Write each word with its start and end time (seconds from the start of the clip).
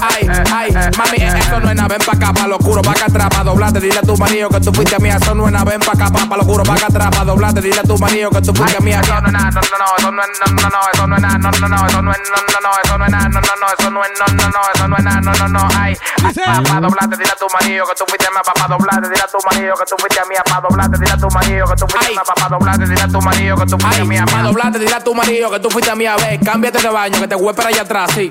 ay, 0.00 0.28
ay, 0.52 0.90
mami, 0.96 1.16
eso 1.16 1.60
no 1.60 1.70
es 1.70 1.76
nada, 1.76 1.88
ven 1.88 1.98
pa' 1.98 2.12
acá, 2.12 2.32
pa' 2.32 2.46
lo 2.46 2.56
oscuro, 2.56 2.82
pa' 2.82 2.92
acá 2.92 3.06
atrás, 3.06 3.28
pa' 3.30 3.44
doblarte, 3.44 3.80
dile 3.80 3.98
a 3.98 4.02
tu 4.02 4.16
marido 4.16 4.48
que 4.48 4.60
tú 4.60 4.72
fuiste 4.72 4.98
mía, 4.98 5.16
eso 5.20 5.34
no 5.34 5.46
es 5.46 5.52
nada, 5.52 5.64
ven 5.64 5.80
pa' 5.80 5.92
acá, 5.92 6.10
pa' 6.10 6.36
lo 6.36 6.42
oscuro, 6.42 6.62
pa' 6.64 6.74
acá 6.74 6.86
atrás, 6.86 7.10
pa' 7.10 7.24
doblarte, 7.24 7.60
dile 7.60 7.80
a 7.80 7.82
tu 7.82 7.96
marido 7.98 8.30
que 8.30 8.40
tú 8.42 8.54
fuiste 8.54 8.80
mía. 8.82 9.00
Eso 9.00 9.20
no 9.20 9.26
es 9.26 9.32
nada, 9.32 9.50
no, 9.50 9.60
no, 9.60 9.78
no, 9.78 9.96
eso 9.98 10.12
no 10.12 10.22
es, 10.22 10.28
no, 10.40 10.46
no, 10.46 10.68
no, 10.68 10.78
eso 10.92 11.06
no 11.06 11.16
es 11.16 11.22
nada, 11.22 11.38
no, 11.38 11.50
no, 11.50 11.68
no, 11.68 11.86
eso 11.86 12.02
no 12.02 12.12
es, 12.12 12.18
no, 12.18 12.36
no, 12.52 12.60
no, 12.60 12.70
eso 12.84 12.98
no 12.98 13.04
es 13.04 13.10
nada, 13.12 13.28
no, 13.28 13.40
no, 13.40 13.54
no, 13.60 13.66
eso 13.78 13.90
no 13.90 14.04
es, 14.04 14.10
no, 14.18 14.26
no, 14.26 14.48
no, 14.48 14.60
eso 14.74 14.88
no 14.88 14.96
es 14.96 15.04
nada, 15.04 15.20
no, 15.20 15.32
no, 15.34 15.48
no, 15.48 15.68
ay, 15.78 15.96
pa' 16.44 16.80
doblarte, 16.80 17.16
dile 17.16 17.30
a 17.32 17.36
tu 17.36 17.46
marido 17.52 17.86
que 17.86 17.94
tú 17.94 18.04
fuiste 18.08 18.28
mía, 18.30 18.42
pa' 18.44 18.54
pa' 18.54 18.68
doblarte, 18.68 19.08
dile 19.08 19.22
a 19.22 19.26
tu 19.26 19.38
marido 19.44 19.74
que 19.76 19.84
tú 19.84 19.96
fuiste 19.98 20.20
mía, 20.28 20.42
pa' 20.44 20.60
doblarte, 20.60 20.98
dile 20.98 21.12
a 21.12 21.16
tu 21.16 21.28
marido 21.30 21.61
que 21.66 21.76
tú 21.76 21.86
fuiste 21.88 22.10
mía, 22.10 22.22
pa' 22.26 22.34
pa' 22.34 22.48
doblarte, 22.48 22.86
dile 22.86 23.02
a 23.02 23.08
tu 23.08 23.20
marido 23.20 23.56
que 23.56 23.66
tú 23.66 23.78
fuiste 23.78 24.04
mía, 24.04 24.24
pa' 24.30 24.42
doblarte, 24.42 24.78
dile 24.78 24.94
a 24.94 25.00
tu 25.04 25.14
marido 25.14 25.50
que 25.50 25.60
tú 25.60 25.70
fuiste 25.70 25.94
mía, 25.96 26.16
ve, 26.16 26.40
cámbiate 26.44 26.78
de 26.80 26.88
baño, 26.88 27.20
que 27.20 27.28
te 27.28 27.34
voy 27.34 27.52
para 27.54 27.68
allá 27.68 27.82
atrás, 27.82 28.10
sí. 28.14 28.30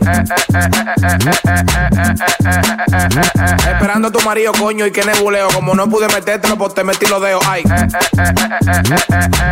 Esperando 3.71 4.07
a 4.07 4.11
tu 4.11 4.21
marido, 4.21 4.51
coño, 4.53 4.85
y 4.85 4.91
que 4.91 5.03
nebuleo, 5.03 5.49
como 5.49 5.73
no 5.75 5.89
pude 5.89 6.07
metértelo, 6.07 6.57
pues 6.57 6.73
te 6.73 6.83
metí 6.83 7.05
los 7.07 7.21
dedos, 7.21 7.43
ay. 7.47 7.63
eso 7.63 7.81
es, 7.81 8.41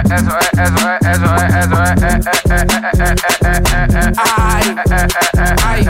eso 0.09 0.37
es, 0.39 1.07
eso 1.07 1.35
es, 1.35 1.55
eso 1.55 1.83
es, 1.83 2.19
Ay, 4.17 4.75
ay, 5.63 5.85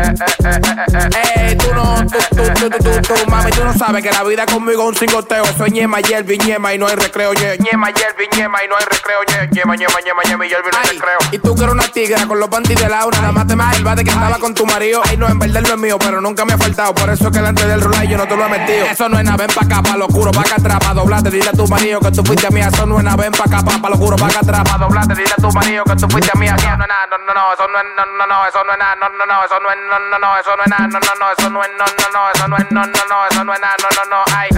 ey, 1.36 1.58
tú 1.58 1.74
no, 1.74 2.06
tú, 2.06 2.18
tú, 2.56 2.70
tú, 2.70 3.02
tú, 3.02 3.30
mami, 3.30 3.52
tú 3.52 3.64
no 3.64 3.74
sabes 3.74 4.04
que 4.04 4.12
la 4.12 4.24
vida 4.24 4.46
conmigo 4.46 4.84
es 4.84 4.90
un 4.90 4.96
cingoteo. 4.96 5.44
Eso 5.44 5.66
es 5.66 5.72
ñema, 5.72 6.00
Yelvi, 6.02 6.38
ñema 6.38 6.74
y 6.74 6.78
no 6.78 6.88
hay 6.88 6.96
recreo, 6.96 7.34
ye. 7.34 7.58
Ñema, 7.80 7.92
Yelvi, 7.92 8.28
ñema 8.36 8.62
y 8.62 8.68
no 8.68 8.76
hay 8.76 8.84
recreo. 8.84 9.20
Ñema, 9.54 9.74
ñema, 9.78 9.94
ñema, 10.04 10.22
ñema 10.28 10.46
y 10.46 10.50
Yelvi 10.50 10.70
no 10.70 10.78
hay 10.80 10.90
Ay, 10.90 10.98
recreo. 11.00 11.18
y 11.32 11.40
tú 11.40 11.56
que 11.56 11.64
eres 11.64 11.74
una 11.74 11.88
tigra 11.88 12.28
con 12.28 12.38
los 12.38 12.50
bandis 12.50 12.78
de 12.78 12.90
lado, 12.90 13.10
nada 13.10 13.32
más 13.32 13.48
te 13.48 13.56
más 13.56 13.74
el 13.78 13.86
bate 13.86 14.04
que 14.04 14.12
andaba 14.12 14.38
con 14.38 14.54
tu 14.54 14.66
marido. 14.66 15.02
Ay, 15.06 15.16
no, 15.16 15.30
en 15.30 15.40
verdad 15.40 15.62
no 15.62 15.70
es 15.70 15.78
mío, 15.78 15.98
pero 15.98 16.20
nunca 16.20 16.44
me 16.44 16.52
ha 16.52 16.58
faltado. 16.58 16.94
Por 16.94 17.10
eso 17.10 17.28
es 17.28 17.32
que 17.32 17.38
delante 17.40 17.66
del 17.66 17.80
rulay 17.80 18.06
yo 18.10 18.18
no 18.18 18.28
te 18.28 18.36
lo 18.36 18.46
he 18.46 18.50
metido. 18.50 18.86
Eso 18.86 19.08
no 19.08 19.18
es 19.18 19.24
nada, 19.24 19.38
ven 19.38 19.48
pa' 19.56 19.64
acá, 19.64 19.82
pa' 19.82 19.96
lo 19.96 20.08
oscuro, 20.08 20.30
pa' 20.32 20.42
acá 20.42 20.56
atrás, 20.58 20.78
pa' 20.80 20.94
doblarte, 20.94 21.30
dile 21.32 21.48
a 21.48 21.54
tu 21.54 21.66
marido 21.70 22.02
que 22.02 22.12
tú 22.12 22.22
fuiste 22.26 22.52
mía. 22.52 22.68
Eso 22.68 22.86
no 22.86 22.98
es 22.98 23.04
nada, 23.06 23.16
ven 23.16 23.32
pa' 23.32 23.46
acá, 23.46 23.64
pa' 23.64 23.88
lo 23.90 23.96
oscuro, 23.96 24.18
pa' 24.18 24.28
acá 24.28 24.40
atrás, 24.40 24.62
pa' 24.70 24.78
doblarte, 24.78 25.16
dile 25.16 25.32
a 25.32 25.42
tu 25.42 25.50
marido 25.54 25.86
que 25.86 25.96
tú 25.96 26.10
fuiste 26.10 26.38
mía. 26.38 26.52
No 26.58 26.58
es 26.60 26.80
nada, 26.80 27.08
no, 27.10 27.18
no, 27.20 27.34
no, 27.34 27.54
eso 27.54 27.66
no 27.72 27.80
es, 27.80 27.86
no, 27.96 28.04
no, 28.06 28.28
no, 28.28 28.46
eso 28.46 28.60
no 28.66 28.74
es 28.74 28.80
nada, 28.80 28.96
no, 29.00 29.08
no, 29.08 29.26
no, 29.26 29.46
eso 29.46 29.58
no 29.64 29.72
es, 29.72 29.78
no, 29.88 30.00
no, 30.12 30.20
no, 30.20 30.38
eso 30.38 30.52
no 30.58 30.64
es 30.64 30.70
nada, 30.70 30.88
no, 30.88 31.00
no, 31.00 31.16
no, 31.16 31.32
eso 31.32 31.50
no 31.50 31.64
es, 31.64 31.70
no, 31.80 31.86
no, 31.88 32.08
no, 32.12 32.28
eso 32.36 32.48
no 32.50 32.58
es, 32.58 32.66
no, 32.72 32.82
no, 32.84 33.04
no, 33.08 33.28
eso 33.32 33.44
no 33.46 33.54
es 33.54 33.62
nada, 33.62 33.76
no, 33.80 33.88
no, 33.96 34.04
no, 34.12 34.20
ay. 34.36 34.50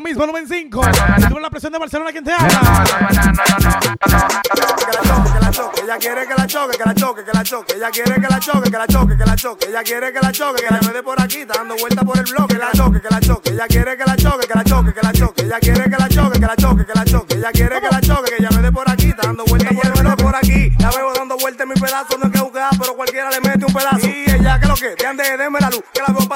Mismo, 0.00 0.20
volumen 0.26 0.48
5. 0.48 0.86
El 0.86 1.22
doble 1.22 1.34
de 1.34 1.40
la 1.40 1.50
presión 1.50 1.72
de 1.72 1.78
Barcelona, 1.78 2.10
¿quién 2.12 2.24
te 2.24 2.32
habla? 2.32 2.84
que 5.32 5.38
la 5.40 5.50
choque, 5.50 5.80
ella 5.82 5.98
quiere 5.98 6.26
que 6.26 6.34
la 6.34 6.46
choque, 6.46 6.76
que 6.76 6.84
la 6.84 6.94
choque, 6.94 7.24
que 7.24 7.32
la 7.32 7.42
choque, 7.44 7.74
ella 7.76 7.90
quiere 7.90 8.14
que 8.14 8.28
la 8.28 8.40
choque, 8.40 8.70
que 8.70 8.78
la 8.78 8.86
choque, 8.86 9.16
que 9.16 9.24
la 9.24 9.36
choque, 9.36 9.66
ella 9.68 9.82
quiere 9.82 10.12
que 10.12 10.20
la 10.20 10.32
choque, 10.32 10.62
que 10.62 10.74
la 10.74 10.80
me 10.80 10.92
dé 10.92 11.02
por 11.02 11.20
aquí, 11.20 11.38
está 11.38 11.54
dando 11.58 11.76
vuelta 11.76 12.02
por 12.02 12.18
el 12.18 12.24
bloque, 12.24 12.54
que 12.54 12.60
la 12.60 12.72
choque, 12.72 13.00
que 13.00 13.08
la 13.10 13.20
choque, 13.20 13.50
ella 13.50 13.66
quiere 13.68 13.96
que 13.96 14.04
la 14.04 14.16
choque, 14.16 14.46
que 14.46 14.54
la 14.54 14.64
choque, 14.64 14.92
que 14.92 15.00
la 15.02 15.12
choque, 15.12 15.42
ella 15.42 15.58
quiere 15.60 15.84
que 15.84 15.96
la 15.96 16.08
choque, 16.08 16.40
que 16.40 16.46
la 16.46 16.56
choque, 16.56 16.84
que 16.86 16.94
la 16.94 17.04
choque, 17.04 17.34
ella 17.34 17.52
quiere 17.52 17.80
que 17.80 17.88
la 17.90 18.00
choque, 18.00 18.30
que 18.30 18.36
ella 18.42 18.50
me 18.50 18.62
dé 18.62 18.72
por 18.72 18.90
aquí, 18.90 19.08
está 19.08 19.26
dando 19.26 19.44
vuelta 19.44 19.68
por 19.70 19.86
el 19.86 19.92
bloque, 19.92 20.22
por 20.22 20.36
aquí, 20.36 20.70
la 20.78 20.90
veo 20.90 21.12
dando 21.14 21.36
vuelta 21.36 21.62
en 21.62 21.68
mi 21.68 21.74
pedazo, 21.74 22.18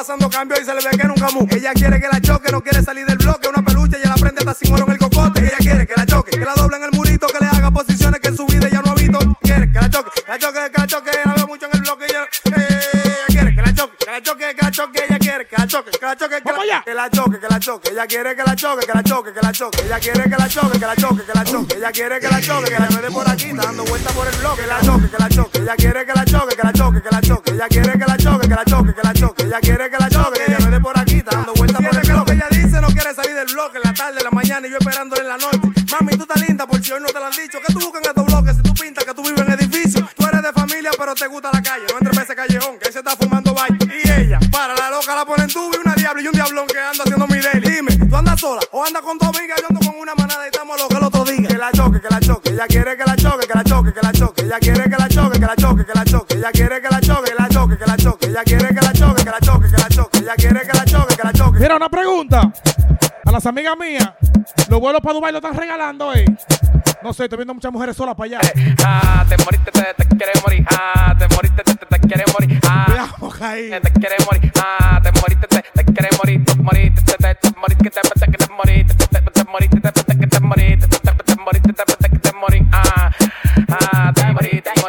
pasando 0.06 0.31
cambio 0.31 0.56
y 0.62 0.65
se 0.65 0.72
le 0.72 0.81
ve 0.89 0.97
que 0.97 1.09
nunca 1.09 1.28
mu. 1.33 1.44
Ella 1.50 1.72
quiere 1.72 2.00
que 2.00 2.06
la 2.06 2.21
choque, 2.21 2.53
no 2.53 2.62
quiere 2.62 2.81
salir 2.81 3.05
del 3.06 3.19
bloque, 3.19 3.49
una 3.49 3.65
peluche 3.65 3.99
y 4.03 4.06
la 4.06 4.15
prende 4.15 4.39
hasta 4.39 4.55
sin 4.55 4.72
oro 4.72 4.84
en 4.87 4.93
el 4.93 4.99
cocote. 4.99 5.41
Ella 5.41 5.56
quiere 5.59 5.84
que 5.84 5.94
la 5.97 6.06
choque, 6.06 6.31
que 6.31 6.44
la 6.44 6.55
doble 6.55 6.77
en 6.77 6.84
el 6.84 6.91
murito, 6.93 7.27
que 7.27 7.39
le 7.41 7.47
haga 7.47 7.72
posiciones 7.72 8.21
que 8.21 8.28
en 8.28 8.37
su 8.37 8.47
vida 8.47 8.69
ya 8.69 8.83
no 8.83 8.93
ha 8.93 8.94
visto. 8.94 9.19
Quiere 9.43 9.72
que 9.72 9.81
la 9.81 9.91
choque, 9.91 10.11
que 10.15 10.31
la 10.31 10.39
choque, 10.39 10.61
que 10.71 10.81
la 10.81 10.87
choque, 10.87 11.11
la 11.25 11.34
veo 11.34 11.47
mucho 11.49 11.67
en 11.67 11.72
el 11.75 11.81
bloque. 11.81 12.05
Ella, 12.09 12.22
eh, 12.22 12.53
ella 12.55 13.27
quiere 13.27 13.56
que 13.56 13.62
la 13.62 13.75
choque, 13.75 13.97
que 13.99 14.11
la 14.12 14.21
choque, 14.22 14.55
que 14.55 14.62
la 14.62 14.71
choque, 14.71 15.05
ella 15.09 15.19
quiere 15.19 15.47
que 15.47 15.56
la 15.56 15.67
choque, 15.67 15.91
que 15.91 16.06
la 16.06 16.17
choque, 16.17 16.41
que 16.41 16.53
la, 16.53 16.83
que 16.84 16.94
la 16.94 17.11
choque, 17.11 17.41
que 17.41 17.49
la 17.49 17.59
choque, 17.59 17.91
ella 17.91 18.06
quiere 18.06 18.37
que 18.37 18.43
la 18.44 18.55
choque, 18.55 18.87
que 18.87 18.93
la 18.94 19.03
choque, 19.03 19.33
que 19.33 19.41
la 19.43 19.53
choque, 19.53 19.83
ella 19.87 19.99
quiere 19.99 20.23
que 20.31 20.37
la 20.37 20.49
choque, 20.49 20.78
que 20.78 20.87
la 20.87 20.94
choque, 20.94 21.25
que 21.27 21.34
la 21.34 21.44
choque, 21.44 21.77
ella 21.77 21.91
quiere 21.91 22.21
que 22.21 22.28
la 22.28 22.41
choque, 22.41 22.71
que 22.71 22.78
la 22.78 22.87
dé 22.87 23.11
por 23.11 23.28
aquí, 23.28 23.53
dando 23.53 23.84
vuelta 23.84 24.11
por 24.11 24.27
el 24.28 24.37
bloque, 24.37 24.62
que 24.62 24.69
la 24.69 24.81
choque, 24.81 25.11
que 25.11 25.19
la 25.19 25.28
choque, 25.28 25.59
ella 25.59 25.75
quiere 25.77 26.06
que 26.06 26.12
la 26.12 26.25
choque, 26.25 26.56
que 26.56 26.62
la 26.62 26.73
choque, 26.73 27.03
que 27.03 27.11
la 27.11 27.21
choque, 27.21 27.50
ella 27.50 27.67
quiere 27.69 27.93
que 27.99 28.06
la 28.06 28.17
choque, 28.17 28.49
que 28.49 28.55
la 28.55 28.65
choque, 28.65 28.94
que 28.94 29.03
la 29.03 29.12
choque, 29.12 29.36
ella 29.47 29.61
quiere 29.61 29.91
que 29.91 29.97
la 29.97 30.11
choque, 30.11 30.41
que 30.45 30.53
ella 30.53 30.59
me 30.65 30.71
dé 30.71 30.81
por 30.81 30.99
aquí, 30.99 31.17
está 31.19 31.37
dando 31.37 31.55
vuelta 31.55 31.79
por 31.79 31.97
el 31.97 32.11
bloque. 32.11 32.33
Ella 32.33 32.49
dice 32.51 32.81
no 32.81 32.89
quiere 32.89 33.15
salir 33.15 33.34
del 33.34 33.47
bloque 33.47 33.77
en 33.79 33.83
la 33.84 33.95
tarde, 33.95 34.19
en 34.19 34.25
la 34.25 34.31
mañana 34.31 34.67
y 34.67 34.71
yo 34.71 34.79
esperándole 34.79 35.23
en 35.23 35.29
la 35.29 35.39
noche. 35.39 35.61
Mami, 35.93 36.17
tú 36.17 36.23
estás 36.23 36.41
linda 36.49 36.67
por 36.67 36.83
si 36.83 36.93
hoy 36.93 37.01
no 37.01 37.07
te 37.07 37.19
lo 37.21 37.27
han 37.27 37.33
dicho. 37.33 37.59
¿Qué 37.65 37.73
tú 37.73 37.79
buscas 37.81 38.03
en 38.03 38.09
estos 38.11 38.27
bloques 38.27 38.56
si 38.56 38.62
tú 38.62 38.75
pintas 38.75 39.05
que 39.05 39.15
tú 39.15 39.23
vives 39.23 39.41
en 39.41 39.53
edificio? 39.53 40.09
Tú 40.17 40.27
eres 40.27 40.43
de 40.43 40.53
familia 40.53 40.91
pero 40.99 41.15
te 41.15 41.27
gusta 41.27 41.51
la 41.53 41.62
calle, 41.62 41.85
no 41.91 41.99
entres 41.99 42.17
en 42.17 42.23
ese 42.25 42.35
callejón 42.35 42.79
que 42.79 42.93
se 42.93 42.99
está 42.99 43.17
fumando 43.17 43.55
baile. 43.55 43.79
Y 43.87 44.11
ella, 44.11 44.41
para 44.51 44.75
la 44.75 44.91
loca 44.91 45.15
la 45.15 45.25
ponen 45.25 45.49
tú 45.49 45.71
y 45.73 45.79
una 45.79 45.95
diablo 45.95 46.23
y 46.23 46.27
un 46.27 46.33
diablón 46.33 46.67
que 46.67 46.79
anda 46.79 47.05
haciendo 47.05 47.27
mi 47.29 47.39
daily. 47.39 47.71
Dime, 47.71 47.97
¿tú 48.09 48.17
andas 48.17 48.41
sola 48.41 48.61
o 48.73 48.85
andas 48.85 49.03
con 49.03 49.19
tu 49.19 49.27
amiga? 49.27 49.55
Yo 49.61 49.67
ando 49.71 49.81
con 49.81 49.99
una 50.01 50.15
manada 50.15 50.45
y 50.45 50.49
estamos 50.49 50.77
locos 50.79 50.97
el 50.97 51.05
otro 51.05 51.25
día. 51.25 51.49
Que 51.49 51.56
la 51.56 51.71
choque, 51.73 52.01
que 52.01 52.09
la 52.11 52.21
choque, 52.21 52.51
ella 52.51 52.67
quiere 52.67 52.97
que 52.97 53.05
la 53.05 53.17
choque, 53.17 53.47
que 53.47 53.55
la 53.55 53.65
choque, 53.65 53.93
que 53.93 54.01
la 54.03 54.12
choque, 54.12 54.43
ella 54.43 54.59
quiere 54.59 54.83
que 54.91 54.97
la 54.97 55.09
choque, 55.09 55.39
que 55.39 55.47
la 55.47 55.56
choque, 55.56 55.85
que 55.85 55.95
la 55.95 56.05
choque, 56.05 56.35
ella 56.35 56.51
quiere 56.53 56.81
que 56.81 56.89
la 56.89 57.01
choque, 57.01 57.31
que 57.31 57.43
la 57.43 57.49
choque, 57.49 57.79
que 57.79 57.87
la 57.87 57.97
choque, 57.97 58.27
ella 58.27 58.43
quiere 58.45 58.66
Mira, 61.66 61.75
una 61.75 61.88
pregunta. 61.88 62.53
A 63.25 63.32
las 63.32 63.44
amigas 63.44 63.77
mías, 63.77 64.12
los 64.71 64.78
vuelos 64.78 65.00
para 65.00 65.15
Dubai 65.15 65.32
lo 65.32 65.38
están 65.38 65.56
regalando, 65.56 66.15
eh. 66.15 66.25
No 67.03 67.12
sé, 67.12 67.25
estoy 67.25 67.38
viendo 67.38 67.54
muchas 67.54 67.72
mujeres 67.72 67.97
solas 67.97 68.15
para 68.15 68.38
allá. 68.38 68.53
Ah, 68.84 69.27
te 69.28 69.37
moriste, 69.38 69.72
te, 69.72 69.94
te 69.94 70.16
quieres 70.16 70.41
morir. 70.44 70.65
Ah, 70.71 71.12
te 71.19 71.26
moriste, 71.34 71.65
te, 71.65 71.75
te, 71.75 71.87
te 71.87 71.99
quieres 72.06 72.32
morir. 72.32 72.60
Ah, 72.69 73.09
ahí. 73.41 73.71
te 73.82 73.93
quieres 73.94 74.25
morir. 74.26 74.53
Ah, 74.56 75.00
te 75.03 75.10
moriste, 75.21 75.49
te, 75.49 75.65
te 75.75 75.84
quieres 75.93 76.16
morir. 76.16 76.44
Te 76.44 76.55
moriste, 76.55 77.03
te, 77.03 77.16
te, 77.16 77.34
te 77.34 77.59
moriste, 77.59 77.91
te, 77.91 78.00
te, 78.00 78.10
te, 78.21 78.38
te 78.38 78.53
moriste, 78.53 78.94
te, 78.94 79.06
te, 79.09 79.31
te 79.32 79.44
moriste, 79.50 79.81
te, 79.81 79.91
te, 79.91 80.15
te, 80.15 80.26
te 80.28 80.41
moriste, 80.41 80.87
te, 80.87 80.99
te, 81.00 81.25
te 81.25 81.37
moriste, 81.43 81.72
te, 81.72 81.84
te, 81.84 82.09
te, 82.09 82.19
te 82.21 82.32
moriste. 82.32 82.69
Ah, 82.71 83.10
ah, 83.71 84.12
te 84.15 84.25
moriste, 84.26 84.62
te 84.62 84.71
moriste, 84.71 84.71
te 84.71 84.81
moriste, 84.82 84.86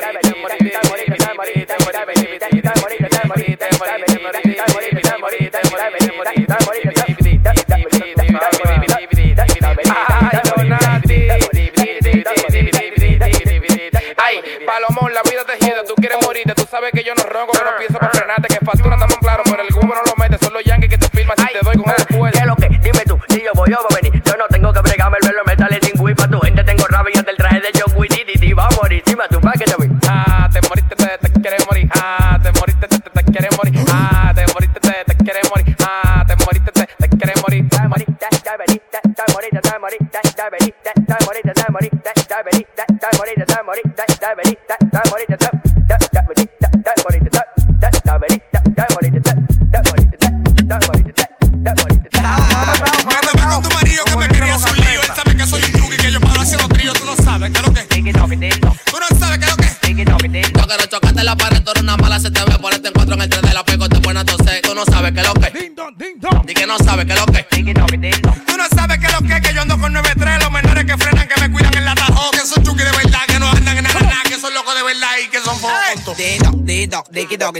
Ay, 14.18 14.42
Palomón, 14.66 15.14
la 15.14 15.22
vida 15.24 15.44
tejida, 15.46 15.84
tú 15.88 15.96
quieres 15.96 16.18
morirte, 16.22 16.54
tú 16.54 16.66
sabes 16.70 16.92
que 16.92 17.04
yo 17.04 17.14
no 17.16 17.24
ronco, 17.24 17.52
que 17.52 17.64
no 17.64 17.78
pienso 17.78 18.00
para 18.00 18.12
frenarte, 18.12 18.48
que 18.48 18.66
factura 18.66 18.96
estamos 18.96 19.18
claro, 19.20 19.44
pero 19.46 19.62
el 19.62 19.74
cubo 19.74 19.94
no 19.94 20.02
lo 20.06 20.16
mete, 20.18 20.38
son 20.38 20.54
los 20.54 20.64
yankees 20.64 20.90
que 20.90 20.98
te 20.98 21.10
filman 21.10 21.38
si 21.38 21.48
te 21.54 21.60
doy 21.64 21.76
con 21.76 21.90
el 21.90 22.06
¿Qué 22.06 22.14
fuerte. 22.16 22.40
es 22.40 22.46
lo 22.46 22.56
que? 22.56 22.70
Dime 22.70 23.04
tú, 23.06 23.20
si 23.30 23.42
yo 23.42 23.52
voy, 23.54 23.70
yo 23.70 23.78
voy 23.78 23.98
a 23.98 24.02
venir. 24.02 24.22
Yo 24.24 24.36
no 24.38 24.48
tengo 24.50 24.74
que 24.74 24.82
bregarme 24.82 25.18
el 25.22 25.28
velo 25.30 25.44
metal 25.46 25.70
y 25.72 25.86
sin 25.86 26.16
pa' 26.16 26.28
tu 26.28 26.40
gente 26.40 26.64
tengo 26.64 26.86
rabia 26.88 27.22
del 27.22 27.38
traje 27.38 27.60
de 27.62 27.72
John 27.80 27.94
di, 27.98 28.40
di, 28.40 28.54
va 28.54 28.68
a 28.68 28.76
morir, 28.76 29.04
dime 29.06 29.24
tú, 29.30 29.40
pa' 29.40 29.54
que 29.54 29.66
te 29.66 29.76
voy. 29.76 29.97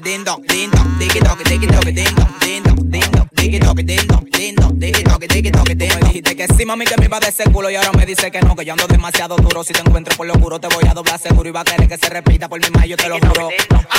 ding 0.08 0.24
dong, 0.24 0.42
ding 0.48 0.72
dong, 0.72 0.88
diggy 1.00 1.20
dog, 1.20 1.38
diggy 1.44 1.68
dog, 1.68 1.84
ding 1.84 2.16
dong, 2.16 2.32
ding 2.40 2.64
dong, 2.64 2.80
ding 2.90 3.12
dong, 3.12 3.28
diggy 3.36 3.60
dog, 3.60 3.76
ding 3.76 4.08
dong, 4.08 4.26
ding 4.32 4.56
dong, 4.56 4.80
diggy 4.80 5.04
dog, 5.04 5.20
diggy 5.20 5.52
dog, 5.52 5.68
ding 5.68 5.90
dong. 5.90 6.00
Dijiste 6.08 6.34
que 6.38 6.48
sí, 6.48 6.66
mami, 6.66 6.86
que 6.86 6.96
me 6.98 7.08
iba 7.08 7.20
de 7.20 7.28
ese 7.28 7.44
culo 7.52 7.70
y 7.70 7.76
ahora 7.76 7.92
me 7.92 8.06
dice 8.06 8.32
que 8.32 8.40
no, 8.40 8.56
que 8.56 8.64
yo 8.64 8.72
ando 8.72 8.88
demasiado 8.88 9.36
duro. 9.36 9.66
Si 9.66 9.74
te 9.74 9.82
encuentro 9.82 10.16
por 10.16 10.26
lo 10.26 10.34
oscuro 10.34 10.60
te 10.60 10.68
voy 10.68 10.88
a 10.90 10.94
doblar 10.94 11.20
seguro 11.20 11.50
y 11.50 11.52
va 11.52 11.60
a 11.60 11.64
querer 11.66 11.90
que 11.90 11.98
se 11.98 12.08
repita 12.08 12.48
por 12.48 12.62
mi 12.62 12.70
mayo, 12.70 12.96
te 12.96 13.10
lo 13.10 13.20
juro. 13.20 13.50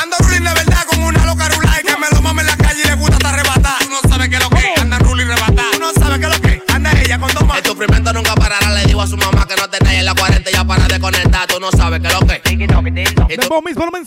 Ando 0.02 0.16
ruling 0.20 0.44
de 0.44 0.54
verdad 0.54 0.84
con 0.86 1.02
una 1.02 1.26
loca 1.26 1.46
rulay 1.50 1.82
que 1.82 1.96
me 1.98 2.06
lo 2.10 2.22
mame 2.22 2.40
en 2.40 2.46
la 2.46 2.56
calle 2.56 2.80
y 2.82 2.88
le 2.88 2.94
gusta 2.94 3.16
hasta 3.16 3.28
arrebatar. 3.28 3.78
Tú 3.80 3.90
no 3.90 4.08
sabes 4.08 4.28
que 4.30 4.38
lo 4.38 4.48
que 4.48 4.80
anda 4.80 4.98
ruling 5.00 5.26
rebatar. 5.26 5.70
Tú 5.72 5.78
no 5.78 5.92
sabes 5.92 6.18
que 6.20 6.26
lo 6.26 6.40
que 6.40 6.62
anda 6.72 6.90
ella 7.02 7.18
con 7.18 7.34
dos 7.34 7.46
más. 7.46 7.62
Tu 7.62 7.76
primento 7.76 8.14
nunca 8.14 8.34
parará, 8.34 8.72
le 8.72 8.86
digo 8.86 9.02
a 9.02 9.06
su 9.06 9.18
mamá 9.18 9.46
que 9.46 9.56
no 9.56 9.68
te 9.68 9.76
en 9.94 10.06
la 10.06 10.14
40 10.14 10.50
ya 10.50 10.64
para 10.64 10.86
de 10.86 10.98
conectar. 10.98 11.46
Tú 11.48 11.60
no 11.60 11.70
sabes 11.70 12.00
que 12.00 12.08
lo 12.08 12.20
que 12.20 12.37
It 13.30 13.42
the 13.42 13.48
bomb 13.48 13.68
is 13.68 13.76
volumen 13.76 14.06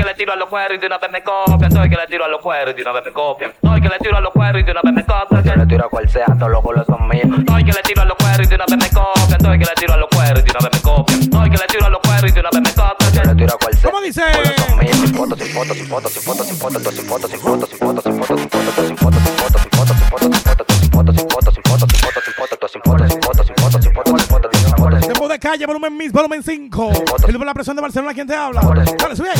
que 0.00 0.06
le 0.06 0.14
tiro 0.14 0.32
a 0.32 0.36
los 0.36 0.48
cueros 0.48 0.76
y 0.76 0.80
de 0.80 0.86
una 0.86 0.98
vez 0.98 1.10
me 1.12 1.22
copian. 1.22 1.62
Soy 1.78 1.90
que 1.90 1.96
le 1.96 2.08
tiro 2.08 2.24
a 2.24 2.28
los 2.28 2.40
cueros 2.40 2.72
y 2.72 2.76
de 2.76 2.82
una 2.82 2.92
vez 2.92 3.04
me 3.04 3.12
copian. 3.12 3.52
Soy 3.62 3.80
que 3.80 3.88
le 3.88 3.98
tiro 3.98 4.16
a 4.16 4.20
los 4.20 4.32
cueros 4.32 4.60
y 4.60 4.64
de 4.64 4.70
una 4.72 4.82
vez 4.82 4.92
me 4.92 5.04
copian. 5.04 5.44
Yo 5.44 5.56
le 5.56 5.66
tiro 5.66 5.84
a 5.84 5.88
cual 5.88 6.08
sea, 6.10 6.26
todos 6.26 6.52
los 6.52 6.62
golos 6.62 6.86
son 6.86 7.08
míos. 7.08 7.26
Soy 7.48 7.64
que 7.64 7.72
le 7.72 7.82
tiro 7.82 8.02
a 8.02 8.04
los 8.04 8.16
cueros 8.16 8.46
y 8.46 8.48
de 8.50 8.54
una 8.54 8.66
vez 8.66 8.76
me 8.76 8.90
copian. 8.90 9.40
Soy 9.40 9.58
que 9.58 9.64
le 9.64 9.74
tiro 9.76 9.94
a 9.94 9.96
los 9.96 10.08
cueros 10.10 10.40
y 10.40 10.44
de 10.44 10.50
una 10.50 10.60
vez 10.60 10.70
me 10.72 10.80
copian. 10.82 11.32
Soy 11.32 11.50
que 11.50 11.56
le 11.56 11.66
tiro 11.66 11.86
a 11.86 11.90
los 11.90 12.00
cueros 12.00 12.30
y 12.30 12.34
de 12.34 12.40
una 12.40 12.50
vez 12.50 12.60
me 12.60 12.74
copian. 12.74 12.90
¿Cómo 13.82 14.00
dice? 14.00 14.22
Sin 14.90 15.14
fotos, 15.14 15.38
sin 15.38 15.48
fotos, 15.48 15.76
sin 15.76 15.86
fotos, 15.86 16.12
sin 16.12 16.22
fotos, 16.22 16.46
sin 16.46 16.56
fotos, 16.56 16.82
sin 16.84 17.06
fotos, 17.06 17.30
sin 17.30 17.40
fotos, 17.40 17.68
sin 17.70 17.78
fotos, 17.78 18.04
sin 18.04 18.04
fotos. 18.04 18.09
calle, 25.50 25.66
volumen 25.66 25.96
mis, 25.96 26.12
volumen 26.12 26.42
5. 26.42 26.90
El 27.26 27.38
de 27.38 27.44
la 27.44 27.54
presión 27.54 27.74
de 27.74 27.82
Barcelona, 27.82 28.14
¿quién 28.14 28.26
te 28.26 28.34
habla? 28.36 28.60
Dale, 28.60 29.16
sube. 29.16 29.30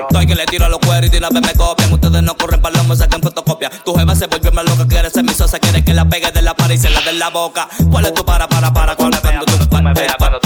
Estoy 0.00 0.26
que 0.26 0.34
le 0.34 0.46
tiro 0.46 0.64
a 0.64 0.68
los 0.68 0.80
cueros 0.80 1.06
y 1.06 1.10
de 1.10 1.18
una 1.18 1.28
vez 1.28 1.42
me 1.42 1.52
copian. 1.54 1.92
Ustedes 1.92 2.22
no 2.22 2.36
corren 2.36 2.60
para 2.60 2.82
me 2.82 2.96
saquen 2.96 3.22
fotocopia. 3.22 3.70
Tu 3.84 3.94
jeva 3.94 4.14
se 4.14 4.26
volvió 4.26 4.50
más 4.52 4.64
loca, 4.64 4.86
quiere 4.88 5.10
ser 5.10 5.24
mi 5.24 5.32
sosa, 5.32 5.58
quiere 5.58 5.84
que 5.84 5.94
la 5.94 6.04
pegue 6.08 6.30
de 6.32 6.42
la 6.42 6.54
pared 6.54 6.74
y 6.74 6.78
se 6.78 6.90
la 6.90 7.00
den 7.02 7.18
la 7.18 7.30
boca. 7.30 7.68
¿Cuál 7.90 8.06
es 8.06 8.14
tu 8.14 8.24
para, 8.24 8.48
para, 8.48 8.72
para? 8.72 8.96
Cuando 8.96 9.20
tú 9.20 9.28
me 9.28 9.94
cuando 10.18 10.40
tú 10.40 10.45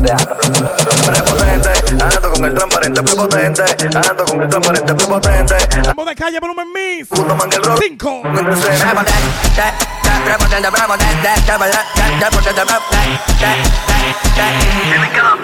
Prepotente, 0.00 1.70
ando 2.02 2.32
con 2.32 2.44
el 2.46 2.54
transparente 2.54 3.02
prepotente, 3.02 3.62
ando 4.08 4.24
con 4.24 4.42
el 4.42 4.48
transparente 4.48 4.94
prepotente. 4.94 5.56
Vamos 5.84 6.06
de 6.06 6.14
calle, 6.14 6.40
volumen. 6.40 6.68
Puto 7.06 7.36
el 7.44 7.62
rol. 7.62 7.78
5. 7.78 8.22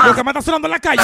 Lo 0.04 0.14
que 0.14 0.20
está 0.20 0.42
sonando 0.42 0.68
en 0.68 0.72
la 0.72 0.78
calle. 0.78 1.02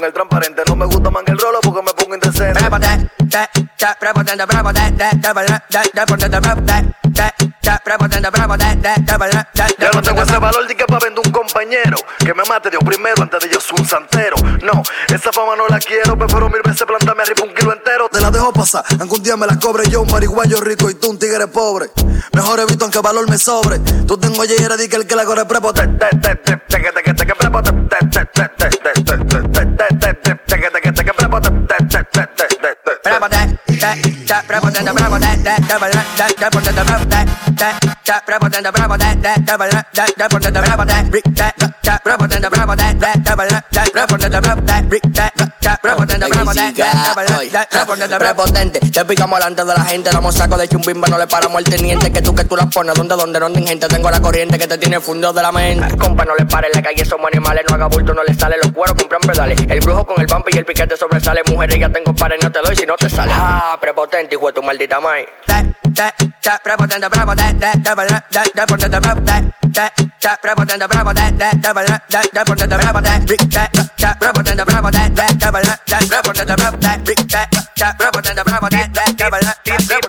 Con 0.00 0.06
el 0.06 0.14
transparente, 0.14 0.62
no 0.66 0.76
me 0.76 0.86
gusta 0.86 1.10
man 1.10 1.24
el 1.26 1.38
rolo 1.38 1.58
porque 1.60 1.82
me 1.82 1.92
pongo 1.92 2.14
indecente. 2.14 2.58
Ya 9.78 9.90
no 9.90 10.00
tengo 10.00 10.22
ese 10.22 10.38
valor 10.38 10.66
de 10.66 10.74
que 10.74 10.84
para 10.86 11.04
vender 11.04 11.22
un 11.26 11.32
compañero 11.32 11.98
que 12.18 12.32
me 12.32 12.42
mate 12.48 12.70
Dios 12.70 12.82
primero 12.82 13.22
antes 13.22 13.42
de 13.42 13.50
yo 13.50 13.60
soy 13.60 13.80
un 13.80 13.86
santero. 13.86 14.36
No, 14.62 14.82
esa 15.08 15.32
fama 15.32 15.54
no 15.56 15.68
la 15.68 15.78
quiero, 15.78 16.16
prefiero 16.16 16.48
mil 16.48 16.62
veces 16.64 16.86
plantarme 16.86 17.22
arriba 17.22 17.42
un 17.44 17.54
kilo 17.54 17.72
entero. 17.72 18.08
Te 18.10 18.20
la 18.20 18.30
dejo 18.30 18.52
pasar, 18.52 18.84
aunque 18.98 19.16
un 19.16 19.22
día 19.22 19.36
me 19.36 19.46
la 19.46 19.58
cobre 19.58 19.88
yo, 19.90 20.00
un 20.00 20.10
marihuayo 20.10 20.60
rico 20.60 20.88
y 20.88 20.94
tú 20.94 21.10
un 21.10 21.18
tigre 21.18 21.46
pobre. 21.46 21.90
Mejor 22.32 22.60
evito 22.60 22.84
aunque 22.84 23.00
valor 23.00 23.28
me 23.28 23.36
sobre. 23.36 23.78
Tú 24.06 24.16
tengo 24.16 24.40
ayer 24.42 24.74
di 24.78 24.88
que 24.88 24.96
el 24.96 25.06
que 25.06 25.14
la 25.14 25.26
corre 25.26 25.44
prepotente. 25.44 26.08
that, 33.80 34.02
that, 34.26 34.46
bravo, 34.46 34.70
that, 34.70 34.84
bravo, 34.94 35.18
that. 35.18 35.39
Prepotente, 48.20 48.80
te 48.80 49.04
picamos 49.04 49.38
delante 49.38 49.64
de 49.64 49.74
la 49.74 49.84
gente, 49.84 50.10
damos 50.10 50.34
saco 50.34 50.56
de 50.56 50.68
chumbimba, 50.68 51.08
no 51.08 51.18
le 51.18 51.26
paramos 51.26 51.58
el 51.58 51.64
teniente, 51.64 52.12
que 52.12 52.20
tú 52.20 52.34
que 52.34 52.44
tú 52.44 52.54
las 52.54 52.66
pones, 52.66 52.94
donde, 52.94 53.16
donde, 53.16 53.38
hay 53.60 53.66
gente, 53.66 53.88
tengo 53.88 54.10
la 54.10 54.20
corriente 54.20 54.58
que 54.58 54.66
te 54.66 54.78
tiene 54.78 55.00
fundido 55.00 55.32
de 55.32 55.42
la 55.42 55.50
mente. 55.50 55.96
Compa, 55.96 56.24
no 56.24 56.36
le 56.36 56.44
pare 56.44 56.68
en 56.68 56.74
la 56.74 56.82
calle, 56.82 57.04
somos 57.04 57.26
animales, 57.32 57.64
no 57.68 57.74
haga 57.74 57.86
bulto, 57.86 58.12
no 58.12 58.22
le 58.22 58.34
sale, 58.34 58.56
los 58.62 58.72
cueros 58.72 58.94
compran 58.96 59.20
pedales, 59.22 59.58
el 59.68 59.80
brujo 59.80 60.04
con 60.04 60.20
el 60.20 60.26
bump 60.26 60.46
y 60.52 60.58
el 60.58 60.64
piquete 60.64 60.96
sobresale, 60.96 61.42
mujeres 61.50 61.78
ya 61.78 61.88
tengo 61.88 62.14
pares, 62.14 62.38
no 62.42 62.52
te 62.52 62.60
doy 62.60 62.76
si 62.76 62.84
no 62.84 62.96
te 62.96 63.08
sale. 63.08 63.32
Ah, 63.34 63.78
prepotente, 63.80 64.34
hijo 64.34 64.46
de 64.48 64.52
tu 64.52 64.62
maldita 64.62 65.00
madre. 65.00 65.29
that 65.46 65.64
that 65.96 66.14
that 66.42 66.64
bravo 66.64 66.86
than 66.86 67.00
the 67.00 67.10
bravo 67.10 67.34
that 67.34 67.58
that 67.60 67.82
double 67.82 68.06
that 68.08 68.24
that 68.30 68.48
double 68.54 68.76
than 68.76 68.90
the 68.90 69.00
bravo 69.00 69.20
that 69.20 69.42
that 69.74 69.92
that 70.20 70.42
bravo 70.42 70.64
than 70.64 70.78
the 70.78 70.88
bravo 70.88 71.12
that 71.12 71.38
that 71.38 71.62
double 71.62 71.84
that 71.86 72.02
that 72.10 72.26
double 72.32 72.54
than 72.56 72.68
the 72.68 72.78
bravo 72.78 73.00
that 73.00 73.26
brick 73.26 73.40
that 73.50 73.70
that 73.98 74.18
bravo 74.20 74.42
than 74.42 74.56
the 74.56 74.64
bravo 74.64 74.90
that 74.90 75.14
that 75.16 75.38
double 75.38 75.62
that 75.62 75.80
that 75.86 76.08
bravo 76.08 76.32
than 76.32 76.46
the 76.46 76.56
bravo 76.56 76.76
that 76.78 77.04
brick 77.04 77.22
that 77.28 77.48
that 77.76 77.98
bravo 77.98 78.20
than 78.20 78.36
the 78.36 78.44
bravo 78.44 78.68
that 78.68 78.88
that 78.94 79.16
double 79.16 79.40
that 79.40 79.58
that 79.64 79.82
bravo 79.88 80.08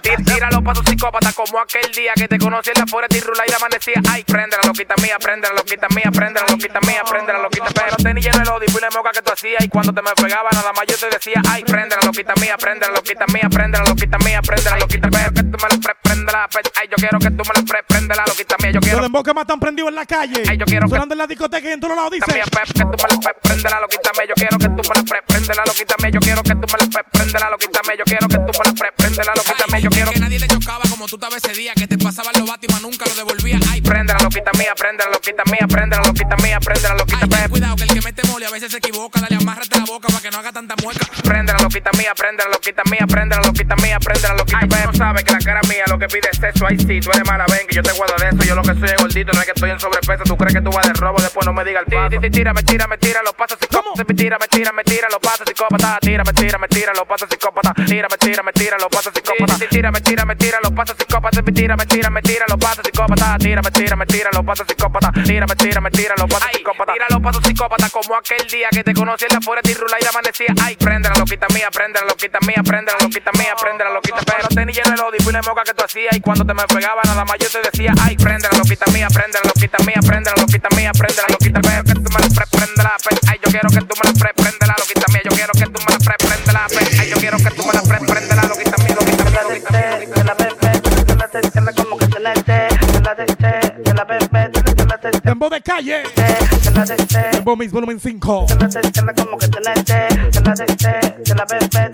Los 0.49 0.63
pasos 0.63 0.83
psicópatas 0.85 1.33
como 1.35 1.59
aquel 1.59 1.91
día 1.91 2.13
que 2.15 2.27
te 2.27 2.37
conocí 2.39 2.71
en 2.73 2.79
la 2.81 2.87
fuera 2.87 3.07
de 3.07 3.21
Rula 3.21 3.43
y 3.47 3.53
amanecía. 3.53 4.01
Ay, 4.09 4.23
prende 4.23 4.57
la 4.57 4.67
loquita 4.67 4.95
mía, 5.01 5.17
prende 5.19 5.47
la 5.47 5.53
loquita 5.53 5.87
mía, 5.89 6.09
prende 6.11 6.39
la 6.41 6.47
loquita 6.47 6.79
mía, 6.81 7.01
prende 7.07 7.33
la 7.33 7.39
loquita 7.39 7.63
mía. 7.65 7.73
Pero 7.85 7.95
tenía 7.97 8.31
lleno 8.31 8.41
el 8.43 8.49
odio 8.49 8.67
y 8.67 8.81
la 8.81 8.89
moca 8.89 9.11
que 9.11 9.21
tú 9.21 9.31
hacías. 9.31 9.63
Y 9.63 9.69
cuando 9.69 9.93
te 9.93 10.01
me 10.01 10.11
pegaba, 10.15 10.49
nada 10.51 10.73
más 10.73 10.85
yo 10.87 10.97
te 10.97 11.09
decía, 11.09 11.41
ay, 11.47 11.63
prende 11.63 11.95
la 11.95 12.05
loquita 12.05 12.33
mía, 12.41 12.57
prende 12.57 12.87
la 12.87 12.93
loquita 12.93 13.25
mía, 13.27 13.47
prende 13.49 13.77
la 13.77 13.85
loquita 13.85 14.17
mía, 14.17 14.41
prende 14.41 14.69
la 14.69 14.77
loquita 14.77 15.07
mía. 15.09 15.29
Que 15.31 15.43
tú 15.43 15.57
me 15.61 15.69
la 15.69 15.77
pre 15.77 15.93
prende 16.01 16.31
la 16.31 16.49
Ay, 16.81 16.87
yo 16.89 16.95
quiero 16.97 17.19
que 17.19 17.31
tú 17.31 17.43
me 17.45 17.53
la 17.53 17.63
pre 17.63 17.83
prende 17.87 18.15
la 18.15 18.25
loquita 18.25 18.55
mía. 18.57 18.71
Yo 18.71 18.79
Los 18.79 18.85
quiero 18.85 19.01
dembow 19.03 19.23
que 19.23 19.33
más 19.33 19.43
están 19.43 19.59
prendidos 19.59 19.89
en 19.89 19.95
la 19.95 20.05
calle. 20.05 20.43
Ay, 20.49 20.57
yo 20.57 20.65
quiero 20.65 20.87
que- 20.87 20.91
Sonando 20.91 21.13
en 21.13 21.19
la 21.19 21.27
discoteca 21.27 21.69
y 21.69 21.71
en 21.71 21.79
todos 21.79 21.95
lados 21.95 22.11
dice. 22.11 22.25
que 22.25 22.41
tú 22.81 22.85
me 22.85 23.09
la 23.09 23.19
pre 23.21 23.33
prende 23.41 23.69
la 23.69 23.79
loquita 23.79 24.11
mía. 24.17 24.25
Yo 24.27 24.35
quiero 24.35 24.57
que 24.57 24.67
tú 24.67 24.81
me 24.89 24.95
la 24.95 25.03
pre 25.03 25.21
prende 25.21 25.53
la 25.53 25.65
loquita 25.65 25.95
mía. 26.01 26.09
Yo 26.11 26.19
quiero 26.19 26.41
que 26.43 26.55
tú 26.55 26.67
me 26.67 26.77
la 26.79 26.89
pre 26.89 27.05
prende 27.11 27.39
la 27.39 27.49
loquita 27.49 27.81
mía. 27.87 27.95
Yo 27.97 28.05
quiero 28.05 28.27
que 28.27 28.37
tú 28.37 28.51
me 28.59 28.65
la 29.23 29.33
loquita 29.35 29.67
mía. 29.67 29.79
Yo 29.79 29.89
quiero 29.89 30.11
Que 30.11 30.30
nadie 30.31 30.47
te 30.47 30.53
chocaba 30.53 30.90
como 31.01 31.09
tú 31.09 31.15
estabas 31.15 31.43
ese 31.43 31.59
día, 31.59 31.73
que 31.73 31.87
te 31.87 31.97
pasaban 31.97 32.31
los 32.37 32.47
Batman, 32.47 32.79
nunca 32.83 33.05
lo 33.09 33.15
devolvía. 33.15 33.57
Ay, 33.71 33.81
prende 33.81 34.13
la 34.13 34.19
loquita 34.19 34.51
mía, 34.53 34.75
prende 34.77 35.03
la 35.03 35.09
loquita 35.09 35.43
mía, 35.49 35.65
prende 35.67 35.95
la 35.95 36.03
loquita 36.03 36.35
mía, 36.37 36.59
prende 36.59 36.87
la 36.89 36.93
loquita 36.93 37.25
mía. 37.25 37.49
cuidado 37.49 37.75
que 37.75 37.83
el 37.83 37.89
que 37.89 38.01
mete 38.01 38.27
mole 38.27 38.45
a 38.45 38.51
veces 38.51 38.71
se 38.71 38.77
equivoca, 38.77 39.19
dale 39.19 39.37
amárrate 39.37 39.79
la 39.79 39.85
boca 39.85 40.09
para 40.09 40.21
que 40.21 40.29
no 40.29 40.37
haga 40.37 40.51
tanta 40.51 40.75
mueca. 40.83 40.99
Prende 41.23 41.53
la 41.53 41.57
loquita 41.57 41.89
mía, 41.97 42.13
prende 42.15 42.43
la 42.43 42.51
loquita 42.51 42.83
mía, 42.85 43.07
prende 43.07 43.35
la 43.35 43.41
loquita 43.41 43.75
mía, 43.77 43.97
prende 43.99 44.27
la 44.27 44.35
loquita 44.35 44.67
mía. 44.67 44.85
no 44.85 44.93
sabes 44.93 45.23
que 45.23 45.31
la 45.31 45.39
cara 45.39 45.61
mía 45.67 45.83
lo 45.89 45.97
que 45.97 46.05
pide 46.05 46.29
es 46.31 46.37
sexo. 46.37 46.67
Ay, 46.67 46.77
sí, 46.77 46.99
tú 46.99 47.09
eres 47.09 47.25
mala, 47.25 47.45
ven 47.49 47.65
que 47.67 47.77
yo 47.77 47.81
te 47.81 47.93
guardo 47.93 48.15
de 48.21 48.27
eso. 48.29 48.43
Yo 48.43 48.53
lo 48.53 48.61
que 48.61 48.75
soy 48.75 48.89
es 48.93 49.01
gordito, 49.01 49.33
no 49.33 49.39
es 49.39 49.45
que 49.45 49.53
estoy 49.55 49.71
en 49.71 49.79
sobrepeso. 49.79 50.23
Tú 50.25 50.37
crees 50.37 50.53
que 50.53 50.61
tú 50.61 50.69
vas 50.69 50.85
de 50.85 50.93
robo, 50.93 51.19
después 51.19 51.47
no 51.47 51.53
me 51.53 51.65
digas 51.65 51.81
el 51.87 51.95
paso. 51.95 52.09
Tí, 52.09 52.19
tí, 52.19 52.29
tí, 52.29 52.41
Tírame, 52.41 52.61
tírame, 52.61 52.97
tira 52.99 53.23
los 53.23 53.33
pasos 53.33 53.57
psicópatas. 53.59 54.05
Tírame, 54.15 54.47
tírame, 54.47 54.83
tira 54.83 55.07
los 55.09 55.19
pasos 55.19 55.47
psicópatas. 55.47 55.99
Tírame, 55.99 56.33
tírame, 56.33 56.67
tira 56.67 56.93
los 56.93 57.05
pasos 57.07 57.27
psicópatas. 57.27 57.73
Tírame, 57.87 58.17
tírame, 58.17 58.53
tira 58.53 58.77
los 58.77 58.87
pasos 58.87 59.13
psicópatas. 59.13 59.69
Tírame, 59.69 60.01
tírame, 60.01 60.35
tira 60.35 60.59
los 60.61 60.71
pasos 60.71 60.90
patas 60.91 61.05
psicópatas, 61.07 61.43
me 61.45 61.51
tira, 61.51 61.77
me 61.77 61.85
tira, 61.85 62.09
me 62.09 62.21
tira 62.21 62.45
los 62.47 62.57
patas 62.57 62.85
psicópatas, 62.85 63.37
tira, 63.39 63.61
me 63.61 63.71
tira, 63.71 63.95
me 63.95 64.05
tira 64.05 64.29
los 64.33 64.45
patas 64.45 64.67
psicópatas, 64.67 65.11
tira, 65.23 65.45
me 65.47 65.55
tira, 65.55 65.81
me 65.81 65.91
tira 65.91 66.15
los 66.17 66.27
patas 66.27 66.49
psicópatas, 66.53 66.93
tira 66.93 67.05
los 67.09 67.21
patas 67.21 67.45
psicópatas 67.45 67.91
como 67.91 68.15
aquel 68.15 68.47
día 68.47 68.67
que 68.71 68.83
te 68.83 68.93
conocí 68.93 69.25
en 69.29 69.35
la 69.35 69.41
fuera 69.41 69.61
de 69.63 69.73
Rula 69.73 69.97
y 70.01 70.05
amanecía, 70.05 70.53
ay, 70.63 70.75
prende 70.75 71.09
la 71.09 71.15
loquita 71.15 71.47
mía, 71.53 71.69
prende 71.71 71.99
la 71.99 72.07
loquita 72.07 72.39
mía, 72.45 72.61
prende 72.63 72.91
la 72.91 73.05
loquita 73.05 73.31
mía, 73.37 73.53
prende 73.59 73.83
la 73.83 73.91
loquita, 73.91 74.19
pero 74.25 74.47
tenis 74.49 74.75
lleno 74.75 74.95
de 74.95 75.01
odio 75.01 75.29
y 75.29 75.31
la 75.31 75.41
moca 75.41 75.63
que 75.63 75.73
tú 75.73 75.83
hacías 75.83 76.15
y 76.15 76.21
cuando 76.21 76.45
te 76.45 76.53
me 76.53 76.63
pegaba 76.67 77.01
nada 77.03 77.23
más 77.25 77.37
yo 77.39 77.47
te 77.49 77.61
decía, 77.61 77.93
ay, 78.03 78.17
prende 78.17 78.47
la 78.51 78.57
loquita 78.57 78.85
mía, 78.91 79.07
prende 79.07 79.39
la 79.39 79.47
loquita 79.47 79.77
mía, 79.85 79.99
prende 80.05 80.29
la 80.31 80.41
loquita 80.41 80.69
mía, 80.75 80.91
prende 80.91 81.21
la 81.21 81.31
loquita, 81.31 81.59
pero 81.61 81.83
que 81.83 81.93
tú 81.93 82.09
me 82.11 82.19
la 82.19 82.29
pre, 82.35 82.45
prende 82.51 82.83
la, 82.83 82.93
ay, 83.31 83.39
yo 83.43 83.49
quiero 83.49 83.69
que 83.69 83.81
tú 83.81 83.93
me 83.95 84.03
la 84.11 84.13
pre, 84.19 84.29
prende 84.35 84.65
la 84.67 84.75
loquita 84.75 85.07
mía, 85.07 85.21
yo 85.23 85.31
quiero 85.31 85.53
que 85.53 85.65
tú 85.71 85.79
me 85.79 85.91
la 85.91 85.99
pre, 85.99 86.15
prende 86.19 86.51
la, 86.51 86.67
ay, 86.99 87.09
yo 87.09 87.17
quiero 87.17 87.37
que 87.37 87.51
tú 87.51 87.63
me 87.65 87.73
la 87.73 87.81
pre, 87.81 87.97
prende 87.99 88.35
la 88.35 88.41
mía, 88.41 88.49
loquita 88.51 88.77
mía, 88.83 88.95
loquita 88.95 89.71
mía. 89.71 90.00
Te 95.01 95.11
la 95.11 95.19
te, 95.19 95.21
Tembo 95.21 95.49
de 95.49 95.61
calle. 95.61 96.03
te 96.13 96.71
la 96.71 96.85
te, 96.85 97.31
Tembo 97.31 97.55
Mix 97.55 97.71
volumen 97.71 97.99
5. 97.99 98.45
te 98.47 98.55
la 98.55 98.69
te, 98.69 98.81
te 98.81 99.01
la 99.01 99.13
como 99.13 99.37
que 99.37 99.47
tenerte, 99.47 100.07
te 100.31 100.41
la 101.35 101.45
bebé, 101.45 101.91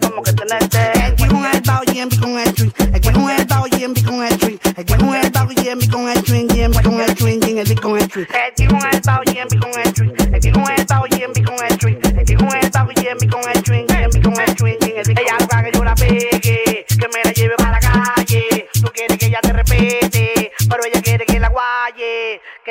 como 0.00 0.22
que 0.22 0.32
tenerte. 0.32 0.78
Aquí 1.04 1.26
con 1.26 1.44
el 1.44 1.60
bao 1.60 1.82
y 1.92 1.98
envi 1.98 2.18
con 2.18 2.38
el 2.38 2.54
twin. 2.54 2.72
Aquí 2.94 3.10
con 3.10 3.30
el 3.30 3.44
bao 3.44 3.66
y 3.66 3.84
envi 3.84 4.02
con 4.02 4.24
el 4.24 4.38
twin. 4.38 4.58
Aquí 4.76 4.94
con 4.94 5.14
el 5.14 5.30
bao 5.30 5.48
y 5.52 5.68
envi 5.68 5.88
con 5.88 6.08
el 6.08 6.22
twin. 6.22 6.46
Y 6.54 6.60
envi 6.60 6.82
con 6.82 7.00
el 7.00 7.14
twin. 7.14 7.40
Y 7.42 7.58
envi 7.58 7.74
con 7.76 7.98
el 7.98 8.08
twin. 8.08 8.26
Aquí 8.48 8.66
con 8.66 8.80
el 8.92 9.00
bao 9.04 9.20
y 9.26 9.38
envi 9.38 9.58
con 9.58 9.70
el 9.78 9.92
twin. 9.92 10.05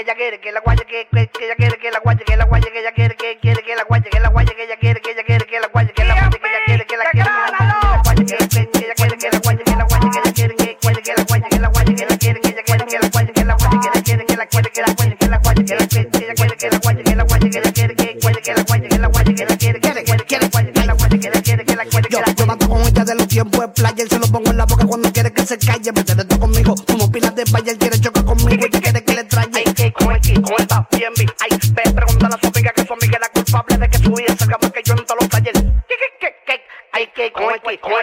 Ella 0.06 0.14
quiere 0.14 0.40
que 0.40 0.52
la 0.52 0.60
guaye, 0.60 0.86
que, 0.86 1.08
que, 1.10 1.46
ella 1.46 1.56
quiere 1.56 1.78
que 1.80 1.90
la 1.90 1.98
guaye, 1.98 2.24
que 2.24 2.38
la 2.38 2.46
guaye, 2.46 2.72
que 2.72 2.80
ella 2.80 2.92
quiere 2.92 3.16
que 3.16 3.40
quiere 3.42 3.64
que 3.64 3.76
la 3.76 3.84
guaye, 3.86 4.08
que 4.08 4.20
la 4.20 4.30
guaye, 4.30 4.54
que 4.54 4.64
ella 4.64 4.78
quiere, 4.78 5.02
que 5.02 5.12
ella 5.12 5.24
quiere 5.24 5.46
que 5.46 5.60
la 5.60 5.68
guaye, 5.68 5.94
que 5.94 6.06
la 6.06 6.14
guaye, 6.14 6.38
que 6.38 6.46
ella 6.46 6.60
quiere 6.68 6.86
que 6.86 6.98
la 6.98 7.10
quiere, 7.10 7.26
que 7.26 7.66
la 7.66 8.02
guaye, 8.06 8.26
que 8.26 8.38
que 8.38 8.60
ella 8.86 8.94
quiere 8.94 9.18
que 9.18 9.30
la 9.32 9.40
guaye, 9.40 9.64
que 9.64 9.76
la 9.76 9.84
guaye, 9.86 10.10
que 10.12 10.20
ella 10.20 10.34
quiere 10.36 10.56
que 10.56 10.78
quiere 10.78 11.02
que 11.02 11.14
la 11.16 11.24
guaye, 11.24 11.46
que 11.50 11.58
la 11.58 11.70
guaye, 11.70 11.96
que 11.96 12.06
la 12.06 12.18
quiere, 12.20 12.40
que 12.40 12.50
ella 12.50 12.64
quiere 12.64 12.86
que 12.86 13.00
la 13.00 13.10
guaye, 13.10 13.34
que 13.34 13.46
la 13.46 13.56
guaye, 13.56 13.80
que 13.82 13.88
ella 13.90 14.04
quiere 14.06 14.26
que 14.26 14.36
la 14.36 14.46
quiere 14.46 14.70
que 14.70 14.82
la 14.82 14.94
guaye, 14.94 15.18
que 15.18 15.28
la 15.28 15.38
guaye, 15.40 15.66
que 15.66 15.76
la 15.76 15.88
quiere, 15.88 16.10
que 16.12 16.18
ella 16.22 16.34
quiere 16.36 16.56
que 16.58 16.70
la 16.70 16.78
guaye, 16.78 17.04
que 17.04 17.16
la 17.16 17.24
guaye, 17.24 17.50
que 17.50 17.58
ella 17.58 17.72
quiere 17.74 17.96
que 17.96 18.06
quiere 18.20 18.42
que 18.42 18.54
la 18.54 18.62
guaye, 18.62 18.88
que 18.88 19.00
la 19.00 19.08
guaye, 19.08 19.34
que 19.34 19.46
la 19.46 19.58
quiere, 19.58 19.82
que 19.82 19.96
quiere 19.98 20.30
que 20.30 20.38
la 20.38 20.48
guaye, 20.48 20.72
que 20.72 20.86
la 20.86 20.94
guaye, 20.94 21.20
que 21.20 21.30
la 21.30 21.42
quiere 21.42 21.66
que 21.66 21.76
la 21.76 21.86
quiere 21.86 22.08
que 22.08 22.22
la 22.22 22.36
yo 22.36 22.46
mato 22.46 22.70
con 22.70 22.82
ella 22.82 23.04
de 23.04 23.16
los 23.16 23.28
tiempos 23.28 23.62
de 23.62 23.68
playa. 23.70 24.06
Se 24.10 24.20
lo 24.20 24.28
pongo 24.28 24.52
en 24.52 24.58
la 24.58 24.66
boca 24.66 24.86
cuando 24.86 25.12
quiere 25.12 25.32
que 25.32 25.46
se 25.46 25.58
calle. 25.58 25.92
Me 25.92 26.38
conmigo. 26.38 26.76
Como 26.88 27.12
pilas 27.12 27.36
de. 27.36 27.44
Él 27.44 27.78
quiere 27.78 28.00
chocar 28.00 28.15
50, 30.36 30.88
100 30.92 31.14
mil. 31.18 31.34
Ay, 31.40 31.58
ve, 31.72 31.84
pregúntale 31.94 32.36
a 32.36 32.40
su 32.40 32.48
amiga 32.48 32.72
que 32.72 32.86
su 32.86 32.94
amiga 32.94 33.16
es 33.16 33.22
la 33.22 33.30
culpable 33.30 33.78
de 33.78 33.90
que 33.90 33.98
su 34.00 34.12
hija 34.20 34.36
salga 34.38 34.58
más 34.62 34.72
que 34.72 34.84
yo 34.84 34.94
en 34.94 35.06
todos 35.06 35.22
los 35.22 35.30
talleres. 35.30 35.64
¿Qué, 35.88 35.96
qué, 35.96 36.08
qué, 36.20 36.36
qué? 36.46 36.62
Ay, 36.92 37.08
que 37.16 37.32
con 37.32 37.54
el 37.54 37.62
con 37.80 37.94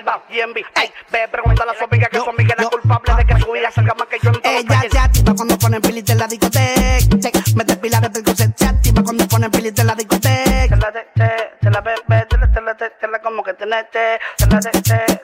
Ay, 0.75 0.93
ve, 1.11 1.29
pregúntale 1.31 1.71
a 1.71 1.75
su 1.79 1.85
amiga 1.85 2.09
que 2.09 2.19
su 2.19 2.31
amiga 2.31 2.55
es 2.57 2.65
la 2.65 2.71
culpable 2.71 3.15
de 3.15 3.25
que 3.27 3.41
su 3.41 3.57
hija 3.57 3.71
salga 3.71 3.95
más 3.95 4.09
que 4.09 4.19
yo 4.23 4.31
en 4.31 4.41
todos 4.41 4.57
los 4.57 4.67
talleres. 4.67 4.83
Ella 4.83 4.91
se 4.91 4.99
activa 4.99 5.35
cuando 5.35 5.59
ponen 5.59 5.81
pilis 5.83 6.09
en 6.11 6.19
la 6.19 6.27
discoteca. 6.27 7.41
Me 7.55 7.65
despila 7.65 8.01
desde 8.01 8.19
el 8.19 8.25
closet. 8.25 8.57
Se 8.57 8.67
activa 8.67 9.03
cuando 9.03 9.29
ponen 9.29 9.51
pilis 9.51 9.79
en 9.79 9.87
la 9.87 9.95
discoteca. 9.95 10.79
Te 11.61 11.71
la 11.71 11.81
bebe, 11.81 12.27
te 12.29 12.39
la, 12.39 12.53
te 12.53 12.61
la, 12.61 12.75
te 12.75 13.09
la 13.09 13.19
como 13.21 13.43
que 13.43 13.55
tenete. 13.55 14.19
Te 14.37 14.47
la, 14.47 14.61
te, 14.61 14.71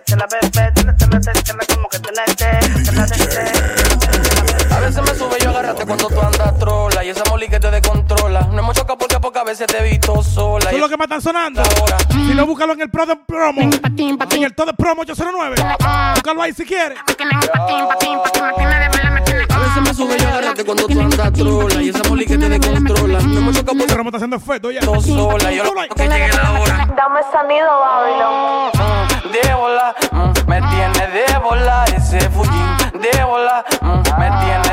te 0.04 0.16
la 0.16 0.26
bebe, 0.26 0.72
te 0.72 0.84
la, 0.84 0.96
te 0.96 1.06
la, 1.06 1.20
te 1.20 1.52
la 1.52 1.66
como 1.74 1.88
que 1.88 1.98
tenete. 1.98 2.58
Te 2.84 2.92
la. 2.92 3.04
A 4.76 4.80
veces 4.80 5.02
me 5.02 5.14
sube 5.14 5.36
yo 5.42 5.50
agárrate 5.50 5.84
cuando 5.84 6.08
tú 6.08 6.20
andas. 6.20 6.37
Veces 9.58 9.66
te 9.66 9.78
he 9.78 9.90
visto 9.90 10.22
sola. 10.22 10.66
Eso 10.66 10.72
y 10.72 10.74
es 10.76 10.80
lo 10.80 10.88
que 10.88 10.96
me 10.96 11.04
están 11.04 11.20
sonando. 11.20 11.62
ahora. 11.62 11.96
Si 12.08 12.34
no, 12.34 12.46
búscalo 12.46 12.72
en 12.74 12.80
el 12.82 12.90
Pro 12.90 13.06
de 13.06 13.16
Promo. 13.16 13.60
En 13.62 14.42
el 14.44 14.54
Todo 14.54 14.66
de 14.66 14.74
Promo 14.74 15.02
809. 15.02 15.56
Búscalo 16.14 16.42
ahí 16.42 16.52
si 16.52 16.64
quieres. 16.64 16.98
A 19.50 19.58
veces 19.58 19.82
me 19.82 19.94
sube 19.94 20.16
yo 20.18 20.28
agárrate 20.28 20.64
cuando 20.64 20.86
tú 20.86 21.00
andas 21.00 21.32
trola 21.32 21.82
y 21.82 21.88
esa 21.88 22.02
moli 22.08 22.26
que 22.26 22.38
te 22.38 22.48
descontrola. 22.48 23.20
No 23.20 23.38
hemos 23.38 23.56
chocado 23.56 23.76
porque 23.78 23.92
Pero 23.92 24.04
me 24.04 24.08
está 24.08 24.16
haciendo 24.18 24.36
efecto 24.36 24.70
ya. 24.70 24.80
tú 24.80 25.00
sola. 25.00 25.50
Yo 25.50 25.64
lo 25.64 25.72
que 25.74 26.08
llegue 26.08 26.28
la 26.28 26.60
hora. 26.60 26.88
Dame 26.96 27.20
sonido, 27.32 27.80
Babylon. 27.80 28.70
Mm, 28.74 29.32
de 29.32 29.54
bola, 29.54 29.94
mm, 30.12 30.48
me 30.48 30.60
tiene 30.60 31.06
de 31.08 31.38
bola 31.38 31.84
ese 31.96 32.20
fujín. 32.30 33.00
De 33.00 33.24
bola, 33.24 33.64
mm, 33.80 34.02
me 34.18 34.28
tiene 34.44 34.67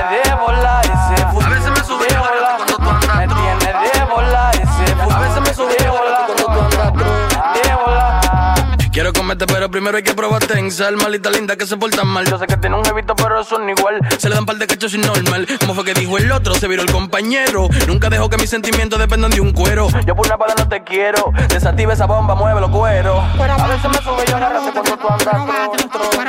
Pero 9.37 9.69
primero 9.69 9.97
hay 9.97 10.03
que 10.03 10.13
probarte 10.13 10.57
en 10.57 10.71
sal. 10.71 10.95
Malita 10.95 11.29
linda 11.29 11.57
que 11.57 11.65
se 11.65 11.75
porta 11.75 12.03
mal. 12.05 12.25
Yo 12.25 12.39
sé 12.39 12.47
que 12.47 12.55
tiene 12.55 12.77
un 12.77 12.85
jevito, 12.85 13.15
pero 13.15 13.43
son 13.43 13.69
igual. 13.69 13.99
Se 14.17 14.29
le 14.29 14.35
dan 14.35 14.45
par 14.45 14.55
de 14.55 14.65
cachos 14.65 14.91
sin 14.91 15.01
normal. 15.01 15.45
Como 15.59 15.75
fue 15.75 15.83
que 15.83 15.93
dijo 15.93 16.17
el 16.17 16.31
otro, 16.31 16.53
se 16.55 16.67
viró 16.67 16.81
el 16.81 16.91
compañero. 16.91 17.67
Nunca 17.87 18.09
dejo 18.09 18.29
que 18.29 18.37
mis 18.37 18.49
sentimientos 18.49 18.97
dependan 18.97 19.31
de 19.31 19.41
un 19.41 19.51
cuero. 19.51 19.89
Yo 20.05 20.15
por 20.15 20.25
una 20.25 20.37
bala 20.37 20.55
no 20.57 20.67
te 20.69 20.83
quiero. 20.83 21.33
Desactiva 21.49 21.93
esa 21.93 22.05
bomba, 22.05 22.35
muévelo, 22.35 22.71
cuero. 22.71 23.19
A 23.19 23.67
veces 23.67 23.89
me 23.89 23.97
sube 23.97 24.23
yo 24.27 24.37
agárrate 24.37 24.71
cuando 24.71 24.97
tú 24.97 25.07
andas. 25.09 25.27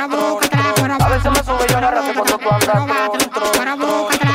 tro. 0.09 0.97
A 0.99 1.09
veces 1.09 1.31
me 1.31 1.43
sube 1.43 1.65
yo 1.69 1.77
agárrate 1.77 2.13
cuando 2.13 2.37
tú 2.37 2.49
andas. 2.49 2.75
tro, 3.11 3.29
tro, 3.29 3.51
tro, 3.51 4.07
tro. 4.09 4.27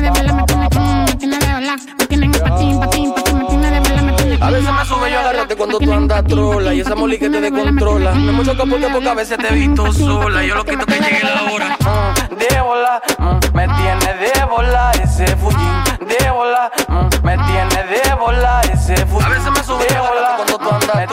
A 0.00 0.19
cuando 5.60 5.78
tú 5.78 5.92
andas 5.92 6.24
trola 6.24 6.72
y 6.72 6.80
esa 6.80 6.94
moli 6.94 7.18
que 7.18 7.28
te 7.28 7.38
descontrola. 7.38 8.12
No 8.12 8.32
me 8.32 8.42
choca 8.46 8.64
porque 8.64 8.88
pocas 8.88 9.14
veces 9.14 9.36
te 9.36 9.48
he 9.48 9.52
visto 9.52 9.92
sola. 9.92 10.42
Yo 10.42 10.54
lo 10.54 10.64
quito 10.64 10.86
que 10.86 10.94
llegue 10.94 11.22
la 11.22 11.52
hora. 11.52 11.76
Mm, 11.80 12.34
de 12.34 12.60
bola, 12.62 13.02
mm, 13.18 13.54
me 13.54 13.68
tiene 13.68 14.14
de 14.14 14.44
bola 14.46 14.90
ese 14.92 15.26
fujín. 15.36 15.84
De 16.00 16.30
bola, 16.30 16.72
mm, 16.88 17.26
me 17.26 17.36
tiene 17.36 17.84
de 17.92 18.14
bola 18.14 18.62
ese 18.72 19.04
fujín. 19.04 19.26
A 19.26 19.28
veces 19.28 19.50
me 19.52 19.62
sube 19.62 19.86
cuando 20.38 20.58
tú 20.58 20.70
andas 20.70 20.96
Me 20.96 21.06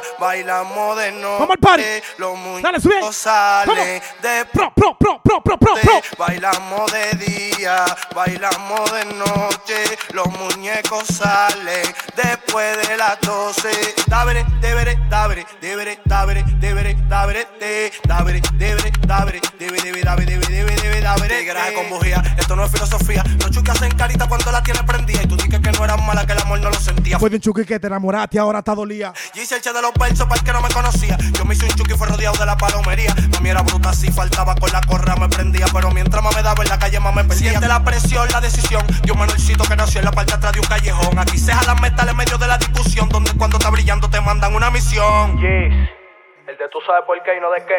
día, 0.00 0.16
bailamos 0.18 0.96
de 0.96 1.12
noche. 1.12 1.38
Vamos 1.38 1.50
al 1.50 1.58
party. 1.58 1.84
Los 2.18 2.38
muñecos 2.38 3.16
salen 3.16 4.02
de 4.22 4.44
Pro, 4.52 4.72
pro, 4.74 4.96
pro, 4.98 5.20
pro, 5.22 5.42
pro, 5.42 5.58
pro, 5.58 5.74
pro. 5.74 6.00
Bailamos 6.18 6.92
de 6.92 7.10
día, 7.26 7.84
bailamos 8.14 8.92
de 8.92 9.04
noche, 9.04 9.98
los 10.12 10.26
muñecos 10.26 11.06
salen 11.06 11.82
después 12.16 12.88
de 12.88 12.96
las 12.96 13.20
12. 13.20 13.94
Dabre, 14.06 14.44
debre, 14.60 14.98
dabre, 15.08 15.46
debre, 15.60 16.00
dabre, 16.04 16.44
debre, 16.58 16.96
dabre, 17.08 17.46
te, 17.58 17.92
dabre, 18.06 18.40
debre, 18.54 18.92
dabre, 19.06 19.40
debe, 19.58 19.80
debe, 19.80 20.02
dabre, 20.02 20.26
debe, 20.26 20.46
debe, 20.46 20.76
debe, 20.76 21.00
dabre. 21.00 21.38
Tigres 21.38 21.72
con 21.74 21.88
bujía, 21.90 22.22
esto 22.38 22.56
no 22.56 22.64
es 22.64 22.72
filosofía. 22.72 23.22
Los 23.38 23.50
chucas 23.50 23.76
hacen 23.76 23.96
carita 23.96 24.28
cuando 24.28 24.50
la 24.50 24.62
tienes 24.62 24.82
prendida 24.82 25.22
y 25.22 25.26
tú 25.26 25.36
dices 25.36 25.60
que 25.60 25.72
no 25.72 25.84
era 25.84 25.96
mala, 25.96 26.26
que 26.26 26.32
el 26.32 26.40
amor 26.40 26.60
no 26.60 26.70
lo 26.70 26.76
sentía. 26.76 27.18
Fue 27.18 27.30
de 27.30 27.36
un 27.36 27.42
chuki 27.42 27.64
que 27.64 27.78
te 27.78 27.86
enamoraste, 27.86 28.38
ahora 28.38 28.60
está 28.60 28.74
dolía. 28.74 29.12
Yo 29.34 29.42
hice 29.42 29.56
el 29.56 29.62
che 29.62 29.72
de 29.72 29.82
los 29.82 29.89
versos 29.98 30.26
para 30.26 30.40
el 30.40 30.44
que 30.46 30.52
no 30.52 30.60
me 30.60 30.68
conocía. 30.68 31.16
Yo 31.32 31.44
me 31.44 31.54
hice 31.54 31.64
un 31.64 31.72
chuki 31.72 31.94
y 31.94 31.96
fue 31.96 32.06
rodeado 32.06 32.36
de 32.36 32.46
la 32.46 32.56
palomería. 32.56 33.14
Mami 33.32 33.50
era 33.50 33.62
bruta, 33.62 33.92
si 33.92 34.10
faltaba 34.10 34.54
con 34.54 34.70
la 34.72 34.80
correa 34.82 35.16
me 35.16 35.28
prendía. 35.28 35.66
Pero 35.72 35.90
mientras 35.90 36.22
más 36.22 36.34
me 36.34 36.42
daba 36.42 36.62
en 36.62 36.68
la 36.68 36.78
calle, 36.78 37.00
más 37.00 37.14
me 37.14 37.24
perdía. 37.24 37.50
Siente 37.50 37.68
la 37.68 37.82
presión, 37.84 38.28
la 38.32 38.40
decisión. 38.40 38.84
Yo 39.04 39.14
menorcito 39.14 39.64
que 39.64 39.76
nació 39.76 40.00
en 40.00 40.06
la 40.06 40.12
parte 40.12 40.32
de 40.32 40.38
atrás 40.38 40.52
de 40.52 40.60
un 40.60 40.66
callejón. 40.66 41.18
Aquí 41.18 41.38
se 41.38 41.52
jalan 41.52 41.80
metales 41.80 42.12
en 42.12 42.16
medio 42.16 42.38
de 42.38 42.46
la 42.46 42.58
discusión. 42.58 43.08
Donde 43.08 43.32
cuando 43.32 43.58
está 43.58 43.70
brillando 43.70 44.08
te 44.08 44.20
mandan 44.20 44.54
una 44.54 44.70
misión. 44.70 45.38
El 45.38 46.56
de 46.58 46.68
tú 46.72 46.78
sabes 46.86 47.02
por 47.06 47.22
qué 47.22 47.36
y 47.36 47.40
no 47.40 47.50
de 47.50 47.64
qué. 47.64 47.74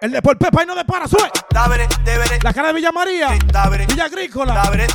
El 0.00 0.12
de 0.12 0.22
por 0.22 0.38
Pepa 0.38 0.62
y 0.62 0.66
no 0.66 0.74
de 0.74 0.84
para, 0.84 1.06
sube. 1.06 1.30
La 2.42 2.54
cara 2.54 2.68
de 2.68 2.74
Villa 2.74 2.90
María. 2.90 3.28
dabre, 3.52 3.86
Villa 3.86 4.06
Agrícola. 4.06 4.54
dabre, 4.54 4.86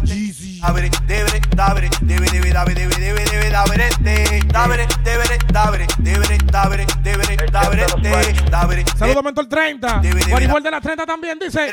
Debe, 0.65 0.89
debe, 1.05 1.41
dabre, 1.55 1.89
debe, 2.01 2.27
debe, 2.31 3.23
debe, 3.23 3.49
dabre, 3.51 3.89
de, 3.99 4.43
dabre, 4.47 4.87
debre, 5.03 5.37
dabre, 5.53 5.87
debre, 5.99 6.37
dabre, 6.51 6.85
debre, 7.03 7.37
dabre, 7.51 7.85
de, 8.01 8.49
dabre, 8.49 8.85
Saludos, 8.97 9.23
Mentor 9.23 9.47
30. 9.47 9.99
Debe, 9.99 10.15
debe, 10.15 10.31
Guaribol 10.31 10.63
de 10.63 10.71
la 10.71 10.81
30 10.81 11.05
también 11.05 11.37
dice. 11.39 11.69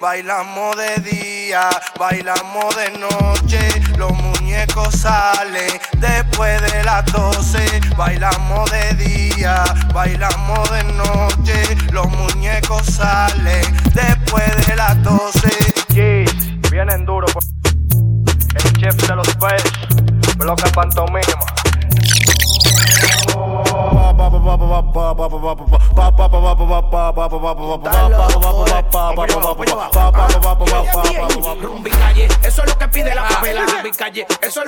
Bailamos 0.00 0.76
de 0.76 0.96
día, 1.10 1.70
bailamos 1.98 2.76
de 2.76 2.90
noche, 2.98 3.82
los 3.96 4.12
muñecos 4.12 4.94
salen 4.94 5.80
después 5.98 6.60
de 6.72 6.84
las 6.84 7.04
12. 7.12 7.80
Bailamos 7.96 8.70
de 8.70 8.94
día, 8.94 9.64
bailamos 9.94 10.70
de 10.70 10.84
noche, 10.84 11.76
los 11.92 12.08
muñecos 12.08 12.84
salen 12.84 13.64
pantomima. 20.56 21.20
Rumbi 31.60 31.90
calle, 31.90 32.28
eso 32.44 32.62
es 32.62 32.68
lo 32.68 32.78
que 32.78 32.88
pide 32.88 33.14
la 33.14 33.24
favela. 33.24 33.66
Rumbi 33.66 33.90
calle, 33.90 34.26
eso 34.40 34.62
es 34.62 34.67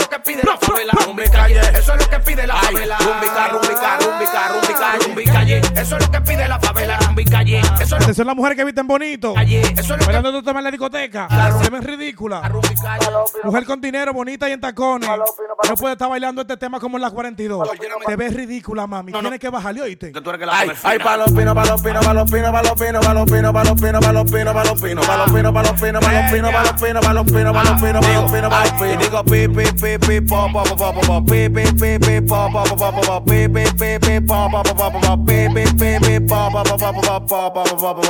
Atención 8.21 8.27
las 8.27 8.37
mujeres 8.37 8.59
que 8.59 8.65
visten 8.65 8.87
bonito. 8.87 9.33
calle, 9.33 9.61
eso 9.61 9.81
es 9.81 9.89
lo 9.89 9.97
que 9.97 10.05
Bailando 10.05 10.43
tema 10.43 10.61
en 10.61 10.65
la 10.65 10.71
discoteca. 10.71 11.29
Se 11.63 11.71
ven 11.71 11.83
ridícula. 11.83 12.43
Mujer 13.45 13.65
con 13.65 13.81
dinero, 13.81 14.13
bonita 14.13 14.47
y 14.49 14.53
en 14.53 14.61
tacones. 14.61 15.09
No 15.69 15.75
puede 15.77 15.93
estar 15.93 16.09
bailando 16.09 16.43
este 16.43 16.57
tema 16.59 16.79
como 16.79 16.99
en 16.99 17.03
la 17.03 17.11
42. 17.11 17.69
Te 18.07 18.17
ves 18.17 18.35
ridícula, 18.35 18.87
mami. 18.87 19.13
Tienes 19.13 19.41
que 19.41 19.49
bajarle, 19.49 19.83
oíste. 19.83 20.13
Tú 20.13 20.31
Ay, 20.51 20.71
ay, 20.83 20.99
fina. 20.99 21.05
pa' 21.05 21.17
los 21.17 21.33
pinos, 21.33 21.55
pa' 21.55 21.65
los 21.65 21.83
pinos, 21.83 22.05
pa' 22.05 22.13
los 22.13 22.31
pinos, 22.31 22.53
pa' 22.53 22.63
los 22.63 22.75
pinos, 22.75 23.05
pa' 23.05 23.15
los 23.15 23.31
pinos, 23.31 23.53
pa' 23.53 23.65
los 23.65 23.81
pinos, 23.81 24.05
pa' 24.05 24.13
los 24.13 24.31
pinos, 24.31 24.55
pa' 24.55 24.63
los 24.63 24.83
pinos, 24.83 25.03
pa' 25.03 25.13
los 25.15 25.31
pinos, 25.31 25.53
pa' 25.53 25.63
los 25.63 25.81
pinos, 25.81 26.03
pa' 26.03 26.13
los 26.13 26.31
pinos, 26.31 26.53
pa' 26.53 26.65
los 26.65 26.81
pinos, 26.81 27.03
pa' 27.03 27.13
los 27.15 27.25
pinos, 27.31 27.53
pa' 27.53 27.65
los 27.65 27.81
pinos, 27.81 28.05
pa' 28.05 28.13
los 28.21 28.31
pinos, 28.31 28.51
pa' 28.51 28.63
los 28.65 28.73
pinos. 28.73 28.95
Y 28.95 28.97
digo 28.97 29.25
pi, 29.25 29.49
pi, 29.49 29.65
pi, 29.81 29.99
pi, 29.99 30.21
po, 30.21 30.49
po, 30.53 30.63
po, 30.63 30.77
po, 30.77 30.93
po, 30.93 31.01
po, 31.01 31.25
pi, 31.25 31.49
pi, 31.49 31.63
pi, 31.73 31.99
pi, 31.99 32.21
po, 32.21 32.49
po, 32.53 32.65
po, 32.65 32.77
po, 32.77 32.93
po, 32.93 33.01
po, 33.01 33.25
pi, 33.25 33.49
pi, 33.49 33.65
pi, 33.79 33.99
pi, 33.99 34.21
po, 34.21 34.49
po, 34.51 34.63
po, 34.63 34.75
po, 34.75 34.91
po, 34.91 35.01
po, 35.01 35.17
pi, 35.25 35.49
pi, 35.55 35.65
pi, 35.79 35.99
pi, 36.01 36.21
po, 36.21 36.51
po, 36.51 36.63
po, 36.63 36.77
po, 36.77 36.91
po, 36.91 37.01
po, 37.01 37.21
po, 37.21 37.21
po, 37.21 37.21
po, 37.21 37.21
po, 37.21 37.51
po, 37.51 37.65
po, 37.65 37.95
po, 37.95 38.03
po, 38.03 38.10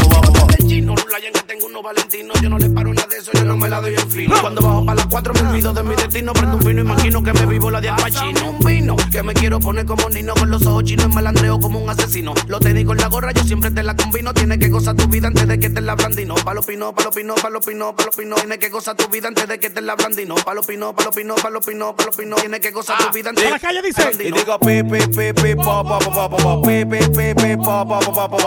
chino, 0.67 0.95
Rulayan 0.95 1.33
que 1.33 1.41
tengo 1.41 1.67
unos 1.67 1.83
valentinos. 1.83 2.39
Yo 2.41 2.49
no 2.49 2.57
le 2.57 2.69
paro 2.69 2.93
nada 2.93 3.07
de 3.07 3.17
eso, 3.17 3.31
yo 3.33 3.45
no 3.45 3.57
me 3.57 3.69
la 3.69 3.81
doy 3.81 3.95
en 3.95 4.09
fino. 4.09 4.35
Cuando 4.41 4.61
bajo 4.61 4.85
para 4.85 4.95
las 4.95 5.07
cuatro 5.07 5.33
me 5.33 5.41
olvido 5.41 5.73
de 5.73 5.83
mi 5.83 5.95
destino. 5.95 6.33
Prendo 6.33 6.57
un 6.57 6.63
vino, 6.63 6.81
imagino 6.81 7.23
que 7.23 7.33
me 7.33 7.45
vivo 7.45 7.71
la 7.71 7.81
de 7.81 7.89
Al 7.89 8.01
Un 8.45 8.59
vino 8.59 8.95
que 9.11 9.23
me 9.23 9.33
quiero 9.33 9.59
poner 9.59 9.85
como 9.85 10.09
Nino 10.09 10.33
con 10.33 10.49
los 10.49 10.65
ojos 10.65 10.83
chinos. 10.83 11.13
malandreo 11.13 11.59
como 11.59 11.79
un 11.79 11.89
asesino. 11.89 12.33
Lo 12.47 12.59
te 12.59 12.73
digo 12.73 12.93
en 12.93 12.99
la 12.99 13.07
gorra, 13.07 13.31
yo 13.31 13.43
siempre 13.43 13.71
te 13.71 13.83
la 13.83 13.95
combino. 13.95 14.33
Tienes 14.33 14.59
que 14.59 14.69
gozar 14.69 14.95
tu 14.95 15.07
vida 15.07 15.27
antes 15.27 15.47
de 15.47 15.59
que 15.59 15.69
te 15.69 15.81
la 15.81 15.95
blandino. 15.95 16.35
Palo 16.35 16.61
pino, 16.61 16.93
palo 16.93 17.11
pino, 17.11 17.35
palo 17.35 17.59
pino, 17.59 17.95
palo 17.95 18.11
pino. 18.11 18.35
Tienes 18.35 18.57
que 18.57 18.69
gozar 18.69 18.95
tu 18.95 19.07
vida 19.09 19.27
antes 19.27 19.47
de 19.47 19.59
que 19.59 19.69
te 19.69 19.81
la 19.81 19.95
blandino. 19.95 20.35
Palo 20.35 20.61
pino, 20.61 20.93
palo 20.93 21.11
pino, 21.11 21.35
palo 21.35 21.61
pino, 21.61 21.95
palo 21.95 22.11
pino. 22.11 22.35
Tienes 22.37 22.59
que 22.59 22.71
gozar 22.71 22.97
tu 22.97 23.13
vida 23.13 23.29
antes 23.29 23.45
A 23.45 23.49
la 23.49 23.59
calle 23.59 23.81
dice. 23.81 24.11
Y 24.19 24.31
digo 24.31 24.59
pi 24.59 24.83
pi 24.83 24.99
pi 25.07 25.33
pi 25.33 25.55
po 25.55 25.83
po 25.83 25.99
po 25.99 26.29
po 26.29 26.37
po 26.37 26.61
pi 26.61 26.85
pi 26.85 26.99
pi 27.09 27.33
pi 27.33 27.57
po 27.57 27.85
po 27.85 27.99
po 27.99 28.27
po 28.27 28.41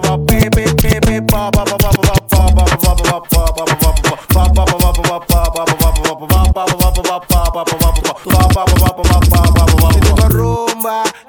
po 0.00 0.15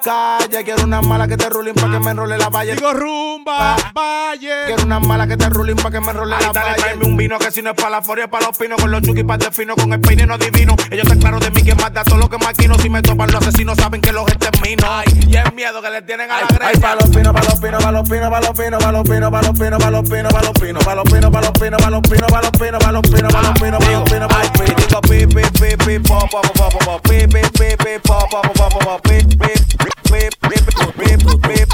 Calle, 0.08 0.64
quiero 0.64 0.84
una 0.84 1.02
mala 1.02 1.28
que 1.28 1.36
te 1.36 1.50
rulen 1.50 1.74
pa' 1.74 1.90
que 1.90 1.98
me 1.98 2.12
enrole 2.12 2.38
la 2.38 2.48
valle. 2.48 2.74
Digo 2.74 2.92
rumba, 2.94 3.74
ah, 3.74 3.92
valle. 3.94 4.64
Quiero 4.66 4.84
una 4.84 5.00
mala 5.00 5.26
que 5.26 5.36
te 5.36 5.50
rulen 5.50 5.76
pa' 5.76 5.90
que 5.90 6.00
me 6.00 6.12
enrole 6.12 6.36
la 6.40 6.50
valle. 6.50 7.04
Un 7.04 7.16
vino 7.16 7.38
que 7.38 7.50
si 7.50 7.60
no 7.60 7.70
es 7.70 7.76
para 7.76 7.90
la 7.90 8.02
foria, 8.02 8.24
es 8.24 8.30
para 8.30 8.46
los 8.46 8.56
pinos. 8.56 8.80
Con 8.80 8.90
los 8.90 9.02
chuquis 9.02 9.24
pa' 9.24 9.36
de 9.36 9.50
fino, 9.50 9.74
con 9.74 9.92
el 9.92 10.00
peine 10.00 10.24
no 10.24 10.38
divino. 10.38 10.76
Ellos 10.90 11.02
están 11.02 11.18
claros 11.18 11.40
de 11.40 11.50
mí 11.50 11.62
que 11.62 11.74
más 11.74 11.92
da 11.92 12.04
todo 12.04 12.16
lo 12.16 12.30
que 12.30 12.38
maquino. 12.38 12.78
Si 12.78 12.88
me 12.88 13.02
topan 13.02 13.30
los 13.30 13.42
asesinos, 13.42 13.76
saben 13.76 14.00
que 14.00 14.12
los 14.12 14.26
extermino. 14.28 14.86
Ay, 14.88 15.06
y 15.26 15.36
el 15.36 15.52
miedo 15.52 15.82
que 15.82 15.90
le 15.90 16.00
tienen 16.00 16.30
a 16.30 16.40
la 16.40 16.46
greña. 16.46 16.68
Ay, 16.68 16.76
pa' 16.78 16.94
los 16.94 17.10
pinos, 17.10 17.34
pa' 17.34 17.42
los 17.42 17.60
pinos, 17.60 17.82
pa' 17.82 17.92
los 17.92 18.08
pinos, 18.08 18.30
pa' 18.30 18.40
los 18.40 18.50
pinos 18.58 18.77
pa' 18.78 18.92
los 18.92 19.08
pinos, 19.08 19.30
pa' 19.30 19.42
los 19.42 19.58
pinos, 19.58 19.82
pa' 19.82 19.90
los 19.90 20.08
pinos, 20.08 20.32
pa' 20.32 20.40
los 20.42 20.52
pinos, 20.58 20.84
pa' 20.84 20.94
los 20.94 21.04
pinos, 21.04 21.30
pa' 21.30 21.40
los 21.40 21.52
pinos, 21.52 21.80
pa' 21.80 21.90
los 21.90 22.02
pinos, 22.02 22.30
pa' 22.30 22.40
los 22.40 22.52
pinos, 22.52 22.82
pa' 22.82 22.92
los 22.92 23.02
pinos, 23.02 23.32
pa' 23.32 23.42
los 23.42 23.52
pinos, 23.60 23.84
pa' 23.84 23.90
los 23.90 24.02
pinos, 24.10 24.28
pa' 24.28 24.38
los 24.38 24.50
pinos. 24.50 24.76
Digo 24.76 25.00
pi, 25.02 25.26
pi, 25.26 25.42
pi, 25.58 25.76
pi, 25.76 25.98
po, 26.00 26.18
po, 26.30 26.40
po, 26.40 26.68
po, 26.68 26.78
po, 26.78 26.98
pi, 27.02 27.26
pi, 27.26 27.40
pi, 27.58 27.76
pi, 27.76 27.98
po, 28.02 28.18
po, 28.30 28.40
po, 28.42 28.68
po, 28.68 28.78
po, 28.78 28.98
pi, 29.02 29.18
pi, 29.24 29.36
pi, 29.36 29.88
pi, 30.08 30.20
pi, 30.40 30.56
pi, 30.58 31.16
pi, 31.36 31.68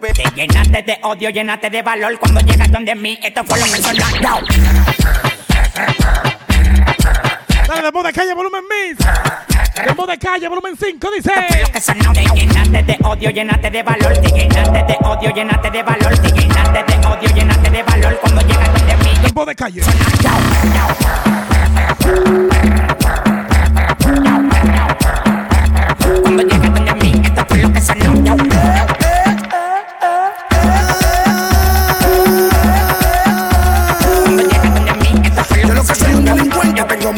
pi. 0.00 0.12
Te 0.12 0.24
llenaste 0.34 0.82
de 0.82 0.98
odio, 1.02 1.30
llenaste 1.30 1.70
de 1.70 1.82
valor 1.82 2.18
cuando 2.18 2.40
llegas 2.40 2.70
donde 2.70 2.94
mí. 2.94 3.18
Esto 3.22 3.44
fue 3.44 3.58
lo 3.58 3.64
que 3.66 3.82
sonó. 3.82 4.04
Dale, 7.68 8.02
de 8.02 8.12
calle, 8.12 8.34
volumen 8.34 8.62
mix. 8.68 9.51
De 9.74 10.06
de 10.06 10.18
calle, 10.18 10.48
volumen 10.48 10.76
5, 10.76 11.10
dice. 11.10 11.30
Te 12.12 12.24
llenaste 12.34 12.82
de 12.82 12.98
odio, 13.04 13.30
llenaste 13.30 13.70
de 13.70 13.82
valor. 13.82 14.12
Te 14.18 14.28
llenaste 14.28 14.84
de 14.84 14.96
odio, 15.02 15.30
llenaste 15.34 15.70
de 15.70 15.82
valor. 15.82 16.18
Te 16.18 16.30
llenaste 16.30 16.84
de 16.84 17.06
odio, 17.06 17.34
llenaste 17.34 17.70
de 17.70 17.82
valor 17.82 18.18
cuando 18.20 18.40
llegas 18.42 18.72
donde 18.72 18.96
mí. 18.96 19.10
De 19.22 19.44
de 19.46 19.54
calle. 19.54 19.82
Cuando 26.22 26.61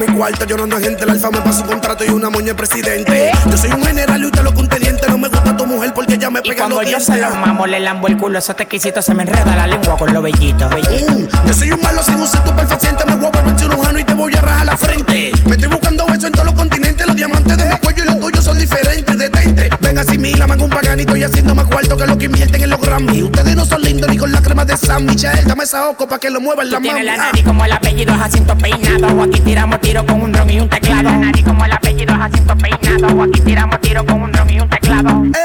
mi 0.06 0.14
cuarto, 0.16 0.44
yo 0.44 0.56
no 0.56 0.64
ando 0.64 0.76
en 0.78 0.84
gente, 0.84 1.04
el 1.04 1.10
alfa 1.10 1.30
me 1.30 1.40
pasa 1.40 1.62
un 1.62 1.68
contrato 1.68 2.04
y 2.04 2.08
una 2.10 2.30
moña 2.30 2.48
de 2.48 2.54
presidente. 2.54 3.30
Yo 3.50 3.56
soy 3.56 3.70
un 3.70 3.82
general 3.84 4.22
y 4.22 4.26
usted 4.26 4.42
lo 4.42 4.52
que 4.52 4.60
un 4.60 4.68
teniente, 4.68 5.06
no 5.08 5.18
me 5.18 5.28
gusta 5.28 5.56
tu 5.56 5.66
mujer 5.66 5.92
porque 5.94 6.14
ella 6.14 6.30
me 6.30 6.40
Y 6.40 6.48
pega 6.50 6.56
cuando 6.64 6.82
los 6.82 6.90
yo 6.90 7.00
se 7.00 7.12
dientes. 7.12 7.34
lo 7.34 7.46
mamo, 7.46 7.66
le 7.66 7.80
lambo 7.80 8.08
el 8.08 8.16
culo, 8.16 8.38
esos 8.38 8.56
tequisitos 8.56 9.04
se 9.04 9.14
me 9.14 9.22
enreda 9.22 9.56
la 9.56 9.66
lengua 9.66 9.96
con 9.96 10.12
los 10.12 10.22
bellitos. 10.22 10.70
Mm, 10.72 11.46
Yo 11.46 11.54
soy 11.54 11.72
un 11.72 11.80
malo 11.80 12.02
sin 12.02 12.14
un 12.16 12.30
tu 12.30 12.54
perfecciente, 12.56 13.04
me 13.06 13.16
voy 13.16 13.26
a 13.26 13.30
volver 13.30 13.58
cirujano 13.58 13.98
y 13.98 14.04
te 14.04 14.14
voy 14.14 14.34
a 14.34 14.40
rajar 14.40 14.66
la 14.66 14.76
frente. 14.76 15.32
Me 15.46 15.52
estoy 15.52 15.68
buscando 15.68 15.83
La 20.46 20.62
un 20.62 20.68
paganito 20.68 21.16
y 21.16 21.22
haciendo 21.22 21.54
más 21.54 21.64
cuarto 21.64 21.96
que 21.96 22.06
lo 22.06 22.18
que 22.18 22.26
invierten 22.26 22.62
en 22.62 22.68
los 22.68 22.78
Grammy. 22.78 23.22
Ustedes 23.22 23.56
no 23.56 23.64
son 23.64 23.80
lindos 23.80 24.10
ni 24.10 24.18
con 24.18 24.30
la 24.30 24.42
crema 24.42 24.64
de 24.66 24.76
San 24.76 25.06
Michel, 25.06 25.42
dame 25.46 25.64
esa 25.64 25.88
oco 25.88 26.06
pa' 26.06 26.18
que 26.18 26.28
lo 26.28 26.38
muevan 26.38 26.70
la 26.70 26.80
Tiene 26.80 26.98
mami. 26.98 27.06
la 27.06 27.16
nariz 27.16 27.42
como 27.44 27.64
el 27.64 27.72
apellido 27.72 28.14
Jacinto 28.14 28.56
Peinado. 28.58 29.22
Aquí 29.22 29.40
tiramos 29.40 29.80
tiro 29.80 30.04
con 30.04 30.20
un 30.20 30.32
dron 30.32 30.50
y 30.50 30.60
un 30.60 30.68
teclado. 30.68 31.02
La 31.04 31.16
nariz 31.16 31.44
como 31.44 31.64
el 31.64 31.72
apellido 31.72 32.14
Jacinto 32.14 32.54
Peinado. 32.58 33.22
Aquí 33.22 33.40
tiramos 33.40 33.80
tiro 33.80 34.04
con 34.04 34.22
un 34.22 34.32
dron 34.32 34.50
y 34.50 34.60
un 34.60 34.68
teclado. 34.68 35.02
Cuando 35.02 35.38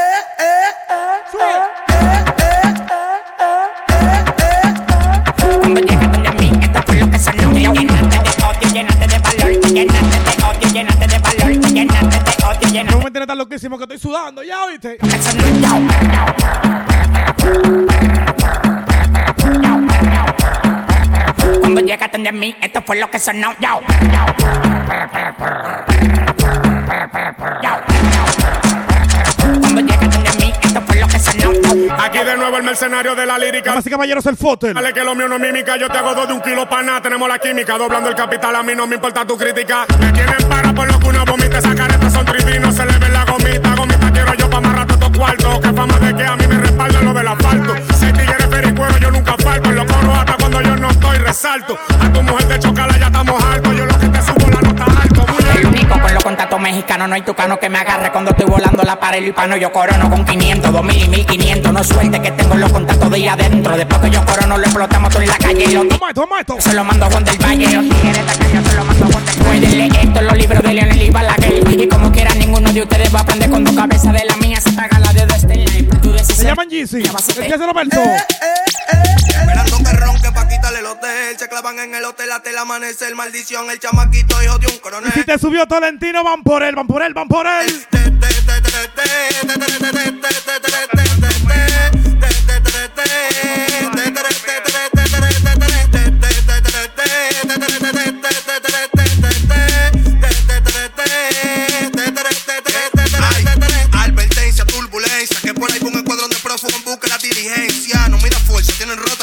Tan 13.30 13.38
loquísimo 13.38 13.78
que 13.78 13.84
estoy 13.84 14.00
sudando, 14.00 14.42
ya 14.42 14.64
oíste. 14.64 14.98
de. 14.98 15.88
Cuando 21.60 21.82
llegas 21.82 22.12
donde 22.12 22.32
mí, 22.32 22.56
esto 22.60 22.82
fue 22.82 23.00
lo 23.00 23.08
que 23.12 23.20
sonó. 23.20 23.54
Yo. 23.60 23.82
Aquí 32.20 32.28
de 32.28 32.36
nuevo 32.36 32.58
el 32.58 32.64
mercenario 32.64 33.16
de 33.16 33.26
la 33.26 33.38
lírica. 33.38 33.80
Y 33.84 33.90
caballeros, 33.90 34.26
el 34.26 34.36
fotel. 34.36 34.74
Dale 34.74 34.94
que 34.94 35.04
lo 35.06 35.16
mío 35.16 35.30
no 35.30 35.36
es 35.36 35.42
mímica, 35.42 35.78
yo 35.78 35.88
te 35.88 35.98
hago 35.98 36.14
dos 36.14 36.28
de 36.28 36.34
un 36.34 36.42
kilo 36.42 36.68
para 36.68 36.84
nada. 36.84 37.02
Tenemos 37.02 37.30
la 37.30 37.40
química, 37.40 37.78
doblando 37.78 38.10
el 38.10 38.16
capital, 38.16 38.56
a 38.58 38.64
mí 38.64 38.76
no 38.76 38.86
me 38.88 38.96
importa 38.96 39.26
tu 39.26 39.38
crítica. 39.38 39.86
Me 40.00 40.12
tienen 40.12 40.50
para 40.50 40.74
por 40.74 40.92
lo 40.92 41.00
que 41.00 41.08
uno 41.08 41.24
vomita, 41.24 41.60
esa 41.60 41.74
careta 41.74 42.10
son 42.10 42.26
trivinos, 42.26 42.76
se 42.76 42.86
le 42.86 42.98
ve 42.98 43.10
la 43.10 43.24
gomita. 43.24 43.74
Gomita 43.74 44.12
quiero 44.12 44.34
yo 44.34 44.50
pa' 44.50 44.60
mexicanos, 56.70 57.10
no 57.10 57.16
hay 57.16 57.22
tucano 57.24 57.60
que 57.60 57.68
me 57.68 57.80
agarre 57.80 58.12
cuando 58.12 58.30
estoy 58.32 58.46
volando 58.46 58.84
la 58.84 59.00
pared 59.00 59.24
y 59.24 59.32
pano. 59.32 59.58
Yo 59.58 59.72
corono 59.72 60.10
con 60.10 60.24
500, 60.24 60.72
2000 60.72 61.04
y 61.04 61.08
1500. 61.08 61.74
No 61.74 61.84
suelte 61.84 62.22
que 62.22 62.32
tengo 62.32 62.56
los 62.56 62.72
contactos 62.72 63.10
de 63.10 63.16
ahí 63.16 63.28
adentro. 63.28 63.76
Después 63.76 64.00
que 64.02 64.10
yo 64.12 64.24
corono, 64.24 64.58
lo 64.58 64.64
explotamos 64.64 65.10
todo 65.12 65.24
en 65.24 65.30
la 65.30 65.38
calle. 65.38 65.68
Lo 65.68 65.88
Toma 65.88 66.10
esto, 66.10 66.22
toma 66.22 66.40
esto. 66.42 66.56
se 66.60 66.74
lo 66.74 66.84
mando 66.84 67.06
a 67.06 67.10
Juan 67.10 67.24
del 67.24 67.38
Valle. 67.40 67.74
Los 67.74 67.84
tigres 67.90 68.14
de 68.14 68.32
acá 68.32 68.46
yo 68.54 68.70
se 68.70 68.76
lo 68.76 68.86
mando 68.86 69.06
a 69.06 69.12
Juan 69.12 69.26
del 69.26 69.36
Pueden 69.36 69.78
leer 69.78 69.96
esto 69.96 70.20
en 70.20 70.28
los 70.28 70.38
libros 70.38 70.64
de 70.64 70.74
Leonel 70.74 71.02
y 71.02 71.10
Balaguer. 71.10 71.82
Y 71.82 71.88
como 71.88 72.12
quiera, 72.12 72.34
ninguno 72.36 72.72
de 72.72 72.82
ustedes 72.84 73.14
va 73.14 73.20
a 73.20 73.22
aprender 73.24 73.50
con 73.50 73.64
tu 73.64 73.76
cabeza 73.76 74.12
de 74.12 74.26
la 74.26 74.36
mía. 74.38 74.62
Se 74.62 74.72
paga 74.74 75.00
la 75.00 75.12
de 75.12 75.22
este 75.22 75.56
live. 75.56 75.90
Tú 76.04 76.16
Se 76.20 76.44
llaman 76.44 76.70
Yeezy. 76.70 76.98
El 76.98 77.48
que 77.48 77.58
se 77.58 77.66
lo 77.66 77.74
ron 80.00 80.22
que 80.22 80.32
pa' 80.32 80.48
quitarle 80.48 80.80
el 80.80 80.86
hotel. 80.86 81.38
Se 81.38 81.48
clavan 81.48 81.80
en 81.80 81.96
el 81.96 82.06
hotel 82.06 82.32
hasta 82.32 82.50
el 82.50 82.58
amanecer. 82.58 83.16
Maldición, 83.16 83.70
el 83.70 83.80
chamaquito 83.80 84.42
hijo 84.44 84.58
de 84.58 84.68
un 84.68 84.78
coronel. 84.80 85.12
Si 85.14 85.24
te 85.24 85.38
subió 85.38 85.68
Tolentino, 85.68 86.24
van 86.24 86.44
por 86.44 86.64
él, 86.64 86.76
van 86.76 86.88
por 86.88 87.02
él, 87.02 87.14
van 87.14 87.28
por 87.28 87.46
él. 87.48 87.88
Advertencia, 103.92 104.66
turbulencia, 104.66 105.38
que 105.42 105.54
por 105.54 105.72
ahí 105.72 105.80
un 105.82 105.96
escuadrón 105.96 106.30
de 106.30 106.38
prófugos 106.38 106.84
busca 106.84 107.08
la 107.08 107.18
dirigencia. 107.18 108.08
No 108.10 108.18
mira 108.18 108.38
fuerza, 108.40 108.74
tienen 108.78 108.98
roto 108.98 109.19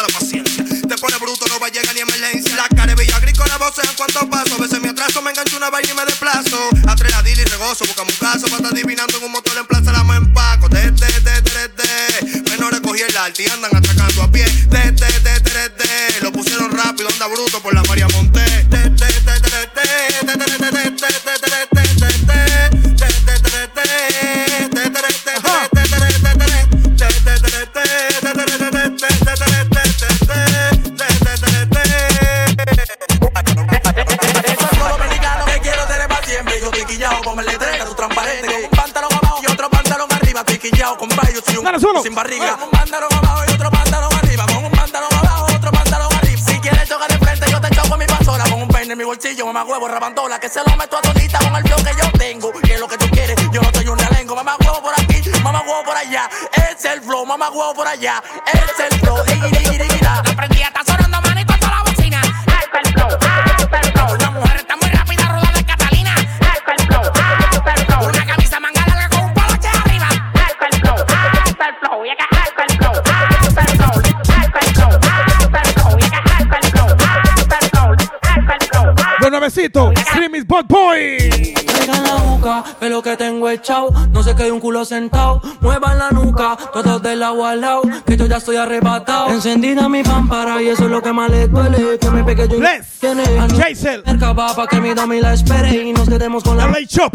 Bot 80.46 80.68
Boy. 80.68 81.54
Traigan 81.66 82.02
la 82.04 82.14
boca, 82.14 82.64
ve 82.80 82.88
lo 82.88 83.02
que 83.02 83.16
tengo 83.16 83.48
echado. 83.48 83.90
No 84.10 84.22
sé 84.22 84.34
que 84.36 84.44
hay 84.44 84.50
un 84.50 84.60
culo 84.60 84.84
sentado. 84.84 85.40
Muevan 85.60 85.98
la 85.98 86.10
nuca, 86.10 86.56
todos 86.72 87.02
del 87.02 87.22
agua 87.22 87.50
al 87.50 87.60
lado. 87.60 87.82
Que 88.04 88.16
yo 88.16 88.26
ya 88.26 88.36
estoy 88.36 88.56
arrebatado. 88.56 89.30
Encendida 89.30 89.88
mi 89.88 90.02
pámpara 90.02 90.62
y 90.62 90.68
eso 90.68 90.84
es 90.84 90.90
lo 90.90 91.02
que 91.02 91.12
más 91.12 91.30
le 91.30 91.48
duele. 91.48 91.98
Que 91.98 92.10
me 92.10 92.22
pegue 92.22 92.48
yo. 92.48 92.58
Tiene 93.00 93.24
Jason. 93.56 94.02
cerca 94.04 94.32
va 94.32 94.54
pa' 94.54 94.66
que 94.66 94.80
mi 94.80 94.94
domi 94.94 95.20
la 95.20 95.34
espere 95.34 95.74
y 95.82 95.92
nos 95.92 96.08
quedemos 96.08 96.44
con 96.44 96.56
la. 96.56 96.66
LA 96.66 96.86
Chop. 96.86 97.12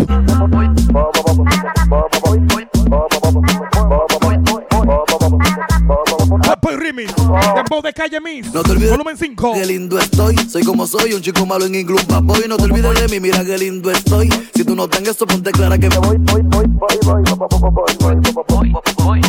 No 8.53 8.63
te 8.63 8.71
olvides. 8.71 8.91
Volumen 8.91 9.15
Qué 9.53 9.65
lindo 9.65 9.99
estoy. 9.99 10.35
Soy 10.49 10.63
como 10.63 10.87
soy. 10.87 11.13
Un 11.13 11.21
chico 11.21 11.45
malo 11.45 11.65
en 11.65 11.75
inglés, 11.75 12.05
papo. 12.05 12.35
No 12.47 12.57
te 12.57 12.63
olvides 12.63 13.01
de 13.01 13.07
mí. 13.07 13.19
Mira 13.19 13.45
qué 13.45 13.57
lindo 13.57 13.91
estoy. 13.91 14.29
Si 14.55 14.63
tú 14.63 14.75
no 14.75 14.87
tengas 14.87 15.15
eso, 15.15 15.27
ponte 15.27 15.51
clara 15.51 15.77
que 15.77 15.89
me 15.89 15.97
voy. 15.97 16.17
Voy, 16.17 16.41
voy, 16.41 16.65
voy, 16.67 16.97
voy. 17.03 17.23
Voy, 17.23 17.49
voy, 17.51 17.93
voy. 17.99 18.21
Voy, 18.21 18.21
voy, 18.23 18.71
voy. 18.97 19.21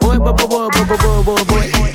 Voy, 0.00 0.18
voy, 0.18 0.34
voy, 1.24 1.24
voy, 1.24 1.72
voy. 1.72 1.91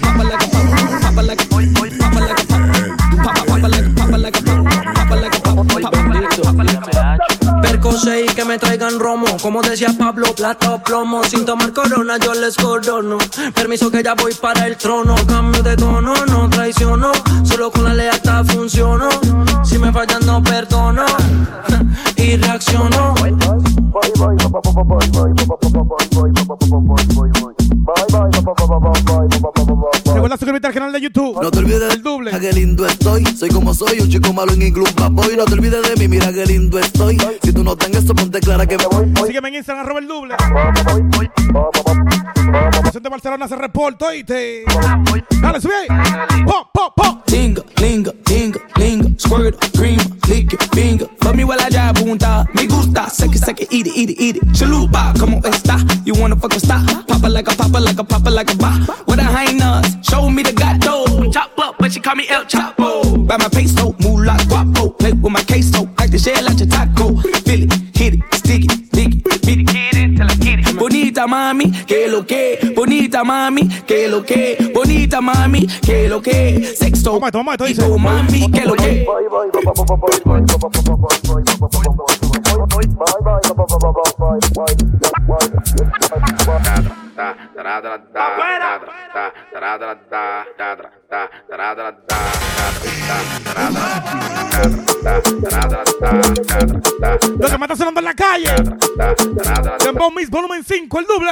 Que 8.05 8.45
me 8.45 8.59
traigan 8.59 8.99
romo. 8.99 9.25
Como 9.41 9.63
decía 9.63 9.89
Pablo, 9.97 10.27
plata 10.35 10.75
o 10.75 10.83
plomo. 10.83 11.23
Sin 11.23 11.45
tomar 11.45 11.73
corona, 11.73 12.17
yo 12.17 12.31
les 12.35 12.55
corono. 12.55 13.17
Permiso 13.55 13.89
que 13.89 14.03
ya 14.03 14.13
voy 14.13 14.35
para 14.35 14.67
el 14.67 14.77
trono. 14.77 15.15
Cambio 15.27 15.63
de 15.63 15.75
tono, 15.75 16.13
no 16.27 16.47
traiciono. 16.47 17.11
Solo 17.43 17.71
con 17.71 17.85
la 17.85 17.95
lealtad 17.95 18.45
funciono. 18.45 19.09
Si 19.63 19.79
me 19.79 19.91
fallan, 19.91 20.23
no 20.27 20.43
perdono. 20.43 21.05
Y 22.17 22.37
reacciono. 22.37 23.15
Recuerda 30.27 30.39
suscribirte 30.39 30.67
al 30.67 30.73
canal 30.73 30.91
de 30.91 30.99
YouTube. 30.99 31.41
No 31.41 31.49
te 31.49 31.59
olvides 31.59 31.93
El 31.95 32.03
doble. 32.03 32.33
Mira 32.33 32.41
qué 32.41 32.51
lindo 32.51 32.85
estoy, 32.85 33.23
soy 33.27 33.47
como 33.47 33.73
soy, 33.73 34.01
un 34.01 34.09
chico 34.09 34.33
malo 34.33 34.51
en 34.51 34.61
inglés, 34.61 34.93
boy. 35.09 35.37
No 35.37 35.45
te 35.45 35.53
olvides 35.53 35.81
de 35.87 35.95
mí, 35.95 36.09
mira 36.09 36.33
qué 36.33 36.45
lindo 36.45 36.77
estoy. 36.77 37.17
Si 37.41 37.53
tú 37.53 37.63
no 37.63 37.77
tengas 37.77 38.03
eso, 38.03 38.13
ponte 38.13 38.41
clara 38.41 38.65
que 38.65 38.77
me 38.77 38.87
voy, 38.87 39.05
voy. 39.05 39.27
Sígueme 39.27 39.47
en 39.47 39.55
Instagram, 39.55 39.85
arroba 39.85 40.01
el 40.01 40.07
doble. 40.09 40.35
Vicente 42.83 43.07
Barcelona 43.07 43.47
se 43.47 43.55
reporta, 43.55 44.07
oíste. 44.07 44.65
Dale, 45.41 45.61
sube 45.61 45.75
ahí. 45.75 45.87
Pop, 46.45 46.67
pop, 46.73 46.93
pop. 46.93 47.23
Linga, 47.31 47.61
linga, 47.81 48.11
linga, 48.29 48.59
linga, 48.75 49.09
squirt, 49.17 49.55
cream, 49.77 49.99
lick 50.27 50.51
it, 50.51 50.61
finger. 50.73 51.07
Fuck 51.21 51.35
me 51.35 51.45
while 51.45 51.59
I 51.61 51.93
punta. 51.93 52.45
Me 52.53 52.65
gusta, 52.65 53.09
suck 53.09 53.33
it, 53.61 53.71
eat 53.71 53.87
it, 53.87 53.95
eat 53.95 54.09
it, 54.09 54.19
eat 54.19 54.35
it. 54.37 54.43
Chalupa, 54.53 55.13
como 55.19 55.39
está? 55.43 55.77
You 56.03 56.15
wanna 56.15 56.35
fuck 56.35 56.53
a 56.53 56.59
stop? 56.59 57.07
Papa 57.07 57.27
like 57.29 57.47
a 57.47 57.55
papa, 57.55 57.79
like 57.79 57.99
a 57.99 58.03
papa, 58.03 58.29
like 58.29 58.51
a 58.51 58.57
ba. 58.57 58.73
With 59.07 59.19
a 59.19 59.23
highness, 59.23 59.97
show 60.17 60.29
me 60.29 60.43
the 60.43 60.53
gato. 60.53 61.29
Chop 61.31 61.57
up, 61.59 61.75
but 61.77 61.91
she 61.91 61.99
call 61.99 62.15
me 62.15 62.27
El 62.29 62.43
Chapo. 62.45 63.25
Buy 63.27 63.37
my 63.37 63.49
peso, 63.49 63.95
move 63.99 64.25
like 64.25 64.47
guapo. 64.49 64.89
Play 64.97 65.13
with 65.13 65.31
my 65.31 65.43
queso, 65.43 65.81
like 65.97 66.11
the 66.11 66.17
shell 66.17 66.47
at 66.49 66.59
your 66.59 66.69
taco. 66.69 67.15
Feel 67.45 67.63
it, 67.63 67.73
hit 67.95 68.13
it, 68.15 68.21
stick 68.33 68.63
it, 68.65 68.71
lick 68.93 69.13
it, 69.15 69.45
beat 69.45 69.59
it, 69.61 69.67
get 69.67 69.95
it, 69.95 70.17
till 70.17 70.31
I 70.31 70.35
get 70.35 70.59
it. 70.59 70.75
Bonita 70.77 71.27
mami, 71.27 71.71
que 71.85 72.07
lo 72.07 72.25
que, 72.25 72.73
bonita 72.75 73.23
mami, 73.23 73.67
que 73.85 74.07
lo 74.07 74.23
que, 74.23 74.71
bonita 74.73 75.21
mami, 75.21 75.67
que 75.85 76.07
lo 76.07 76.21
que, 76.21 76.73
sexto, 76.75 77.11
Toma 77.11 77.27
esto, 77.27 77.39
toma 77.39 77.51
esto, 77.53 77.65
y 77.65 77.69
dice. 77.69 77.83
tu 77.83 77.97
mami, 77.97 78.51
que 78.51 78.65
lo 78.65 78.73
que. 78.75 79.05
Lo 97.39 97.47
que 97.47 97.57
me 97.57 97.65
está 97.65 97.75
sonando 97.75 97.99
en 97.99 98.05
la 98.05 98.13
calle. 98.13 98.49
Dembow 99.83 100.11
Miss, 100.11 100.29
volumen 100.29 100.63
5, 100.63 100.99
el 100.99 101.05
doble. 101.05 101.31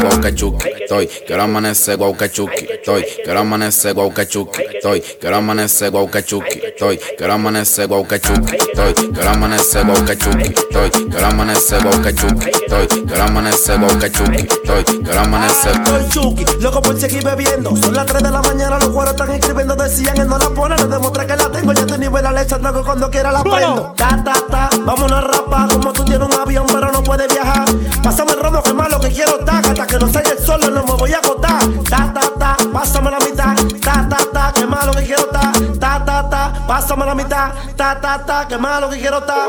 Guaucachuki, 0.00 0.68
estoy, 0.80 1.06
quiero 1.26 1.42
amanecer 1.42 1.96
guaucachuki, 1.96 2.66
estoy, 2.70 3.04
quiero 3.24 3.40
amanecer 3.40 3.94
guaucachuki, 3.94 4.62
estoy, 4.74 5.00
quiero 5.20 5.36
amanecer 5.36 5.90
guaucachuki, 5.90 6.60
estoy, 6.64 6.98
quiero 7.16 7.32
amanecer 7.32 7.86
guaucachuki, 7.88 8.56
estoy, 8.56 8.94
quiero 8.94 9.28
amanecer 9.28 9.84
guaucachuki, 9.84 10.46
estoy, 10.46 10.90
quiero 11.10 11.26
amanecer 11.26 11.82
guaucachuki, 11.82 12.48
estoy, 12.48 12.86
quiero 13.06 13.22
amanecer 13.22 13.78
guaucachuki, 13.80 14.46
estoy, 14.46 14.84
quiero 15.04 15.20
amanecer 15.20 15.72
Estoy 15.74 16.08
chuki, 16.10 16.44
loco 16.60 16.82
por 16.82 16.98
seguir 16.98 17.24
bebiendo. 17.24 17.76
Son 17.76 17.94
las 17.94 18.06
3 18.06 18.22
de 18.22 18.30
la 18.30 18.42
mañana, 18.42 18.78
los 18.78 18.88
cueros 18.88 19.12
están 19.12 19.30
escribiendo. 19.30 19.74
Decían, 19.76 20.18
él 20.18 20.28
no 20.28 20.38
la 20.38 20.50
pone, 20.50 20.76
les 20.76 20.88
demostré 20.88 21.26
que 21.26 21.36
la 21.36 21.50
tengo. 21.50 21.72
Ya 21.72 21.86
te 21.86 21.98
nivel 21.98 22.22
la 22.22 22.32
leche, 22.32 22.56
luego 22.58 22.84
cuando 22.84 23.10
quiera 23.10 23.32
la 23.32 23.42
prendo. 23.42 23.94
Ta, 23.96 24.22
ta, 24.24 24.34
ta, 24.50 24.70
vámonos 24.84 25.12
a 25.12 25.20
rapar. 25.20 25.68
Como 25.68 25.92
tú 25.92 26.04
tienes 26.04 26.26
un 26.26 26.40
avión, 26.40 26.66
pero 26.66 26.92
no 26.92 27.02
puedes 27.02 27.28
viajar. 27.32 27.64
Pásame 28.02 28.32
el 28.32 28.40
romo, 28.40 28.62
que 28.62 28.72
más 28.72 28.90
lo 28.90 29.00
que 29.00 29.08
quiero 29.08 29.38
ta. 29.44 29.58
Hasta 29.58 29.86
que 29.86 29.98
no 29.98 30.12
salga 30.12 30.30
el 30.30 30.38
sol, 30.38 30.60
no 30.60 30.84
me 30.84 30.92
voy 30.92 31.12
a 31.12 31.18
agotar. 31.18 31.60
Ta, 31.88 32.12
ta, 32.12 32.30
ta, 32.38 32.56
pásame 32.72 33.10
la 33.10 33.18
mitad. 33.18 33.54
Ta, 33.82 34.08
ta, 34.08 34.18
ta, 34.32 34.52
que 34.54 34.66
más 34.66 34.86
lo 34.86 34.92
que 34.92 35.04
quiero 35.04 35.24
ta. 35.26 35.52
Ta, 35.80 36.04
ta, 36.04 36.28
ta, 36.28 36.64
pásame 36.66 37.06
la 37.06 37.14
mitad. 37.14 37.52
Ta, 37.76 38.00
ta, 38.00 38.24
ta, 38.24 38.48
que 38.48 38.58
más 38.58 38.80
lo 38.80 38.90
que 38.90 38.98
quiero 38.98 39.22
ta. 39.22 39.48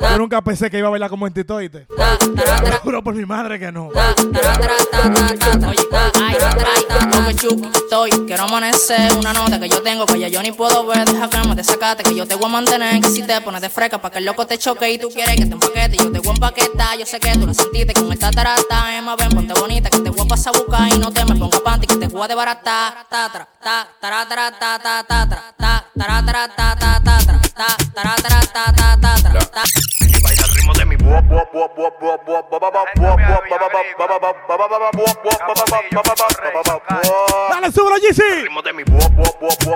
Yo 0.00 0.18
nunca 0.18 0.42
pensé 0.42 0.70
que 0.70 0.78
iba 0.78 0.88
a 0.88 0.90
bailar 0.90 1.10
como 1.10 1.26
en 1.26 1.32
Tito, 1.32 1.56
oíste. 1.56 1.86
Juro 2.82 3.02
por 3.02 3.14
mi 3.14 3.24
madre 3.24 3.58
que 3.58 3.72
no. 3.72 3.90
Come 7.10 7.34
chuki, 7.34 7.68
estoy, 7.74 8.10
quiero 8.26 8.44
amanecer 8.44 9.12
una 9.14 9.32
nota 9.32 9.58
que 9.60 9.68
yo 9.68 9.82
tengo 9.82 10.06
que 10.06 10.18
ya 10.18 10.28
yo 10.28 10.42
ni 10.42 10.52
puedo 10.52 10.86
ver, 10.86 11.06
deja 11.06 11.28
que 11.28 11.48
me 11.48 11.54
desacate, 11.54 12.02
que 12.02 12.14
yo 12.14 12.26
te 12.26 12.34
voy 12.34 12.46
a 12.46 12.48
mantener, 12.48 13.00
que 13.00 13.08
si 13.08 13.22
te 13.22 13.40
pones 13.40 13.60
de 13.60 13.68
fresca 13.68 14.00
pa' 14.00 14.10
que 14.10 14.18
el 14.18 14.24
loco 14.24 14.46
te 14.46 14.58
choque 14.58 14.90
y 14.90 14.98
tú 14.98 15.08
quieres 15.08 15.36
que 15.36 15.46
te 15.46 15.52
empaquete, 15.52 15.96
yo 15.96 16.10
te 16.10 16.18
voy 16.18 16.30
a 16.30 16.32
empaquetar, 16.32 16.98
yo 16.98 17.06
sé 17.06 17.20
que 17.20 17.32
tú 17.32 17.46
lo 17.46 17.54
sentiste 17.54 17.94
con 17.94 18.12
esta 18.12 18.30
tarata, 18.30 18.96
Emma, 18.96 19.16
ven, 19.16 19.28
ponte 19.30 19.54
bonita, 19.60 19.90
que 19.90 19.98
te 19.98 20.10
voy 20.10 20.24
a 20.24 20.28
pasar 20.28 20.54
a 20.54 20.58
buscar 20.58 20.88
y 20.94 20.98
no 20.98 21.12
te 21.12 21.24
me 21.24 21.36
ponga 21.36 21.58
panty, 21.60 21.86
que 21.86 21.96
te 21.96 22.08
voy 22.08 22.22
a 22.22 22.28
desbaratar, 22.28 23.06
ta, 23.08 23.30
tra, 23.30 23.48
ta, 23.64 23.88
tara, 23.98 24.26
tara, 24.28 24.50
ta, 24.52 24.78
ta, 24.78 25.02
ta, 25.08 25.26
ta, 25.26 25.84
tara, 25.96 26.22
tara, 26.26 26.48
ta, 26.48 26.76
ta, 26.76 27.00
ta, 27.00 27.16
ta, 27.56 27.68
tara, 27.94 28.14
tara, 28.22 28.40
ta, 28.52 28.64
ta, 28.76 29.14
ta. 29.54 29.62
Baila 30.22 30.44
el 30.44 30.54
ritmo 30.54 30.72
de 30.74 30.84
mi 30.84 30.96
Dale, 37.50 37.72
súbelo, 37.72 37.96
Yeezy. 37.96 38.42
ritmo 38.42 38.60
de 38.62 38.72
mi 38.74 38.84
bo 38.84 38.98
bo 39.16 39.24
bo 39.40 39.74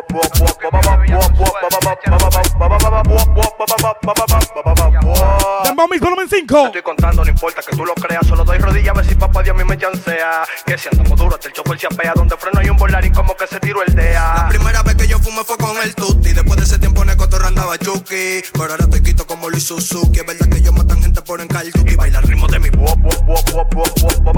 5. 6.49 6.67
Estoy 6.67 6.83
contando, 6.83 7.25
no 7.25 7.31
importa 7.31 7.61
que 7.63 7.77
tú 7.77 7.85
lo 7.85 7.95
creas, 7.95 8.27
solo 8.27 8.45
doy 8.45 8.59
rodillas 8.59 8.89
a 8.89 8.93
ver 8.95 9.07
si 9.07 9.15
papá 9.15 9.43
Dios 9.43 9.55
a 9.55 9.59
mí 9.59 9.65
me 9.69 9.77
chancea. 9.77 10.45
Que 10.65 10.79
si 10.79 10.89
andamos 10.91 11.19
duro, 11.19 11.35
hasta 11.35 11.49
el 11.49 11.55
chofer 11.55 11.79
se 11.79 11.87
apea, 11.87 12.13
donde 12.15 12.37
freno 12.37 12.61
hay 12.61 12.71
un 12.71 12.77
bolarín 12.77 13.13
como 13.13 13.37
que 13.37 13.47
se 13.47 13.61
tiró 13.61 13.83
el 13.83 13.95
DEA. 13.95 14.35
La 14.37 14.49
primera 14.49 14.83
vez 14.83 14.95
que 14.97 15.07
yo 15.07 15.19
fumé 15.19 15.45
fue 15.45 15.59
con 15.59 15.77
el 15.83 15.95
tutti. 15.95 16.33
Después 16.33 16.57
de 16.57 16.65
ese 16.65 16.79
tiempo 16.79 17.03
en 17.03 17.11
el 17.11 17.17
cotorro 17.17 17.47
andaba 17.47 17.77
chucky. 17.79 18.43
Pero 18.53 18.71
ahora 18.71 18.85
estoy 18.85 19.03
quito 19.03 19.27
como 19.27 19.51
Luis 19.51 19.65
Suzuki. 19.65 20.21
Es 20.21 20.27
verdad 20.27 20.49
que 20.49 20.63
yo 20.63 20.73
matan 20.73 21.03
gente 21.03 21.21
por 21.23 21.41
encargo. 21.41 21.71
Y 21.87 21.95
Baila 21.97 22.21
el 22.21 22.29
ritmo 22.29 22.47
de 22.49 22.59
mi 22.59 22.71
bo 22.71 22.95
bo 22.97 23.11
bo 23.27 23.43
bo 23.53 23.65
bo 23.73 23.85
bo 24.03 24.29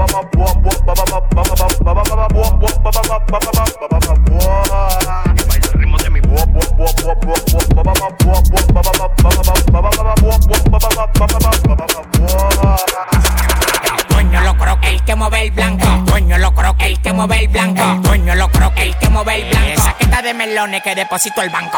el 17.21 17.27
mueve 17.27 17.43
el 17.43 17.47
blanco. 17.49 18.07
Dueño 18.07 18.35
lo 18.35 18.49
creo 18.49 18.71
el 18.77 18.97
que 18.97 19.09
mueve 19.09 19.35
el 19.35 19.49
blanco. 19.49 19.67
Esa 19.69 19.93
queta 19.97 20.21
de 20.21 20.33
melones 20.33 20.81
que 20.81 20.95
deposito 20.95 21.41
el 21.41 21.49
banco. 21.49 21.77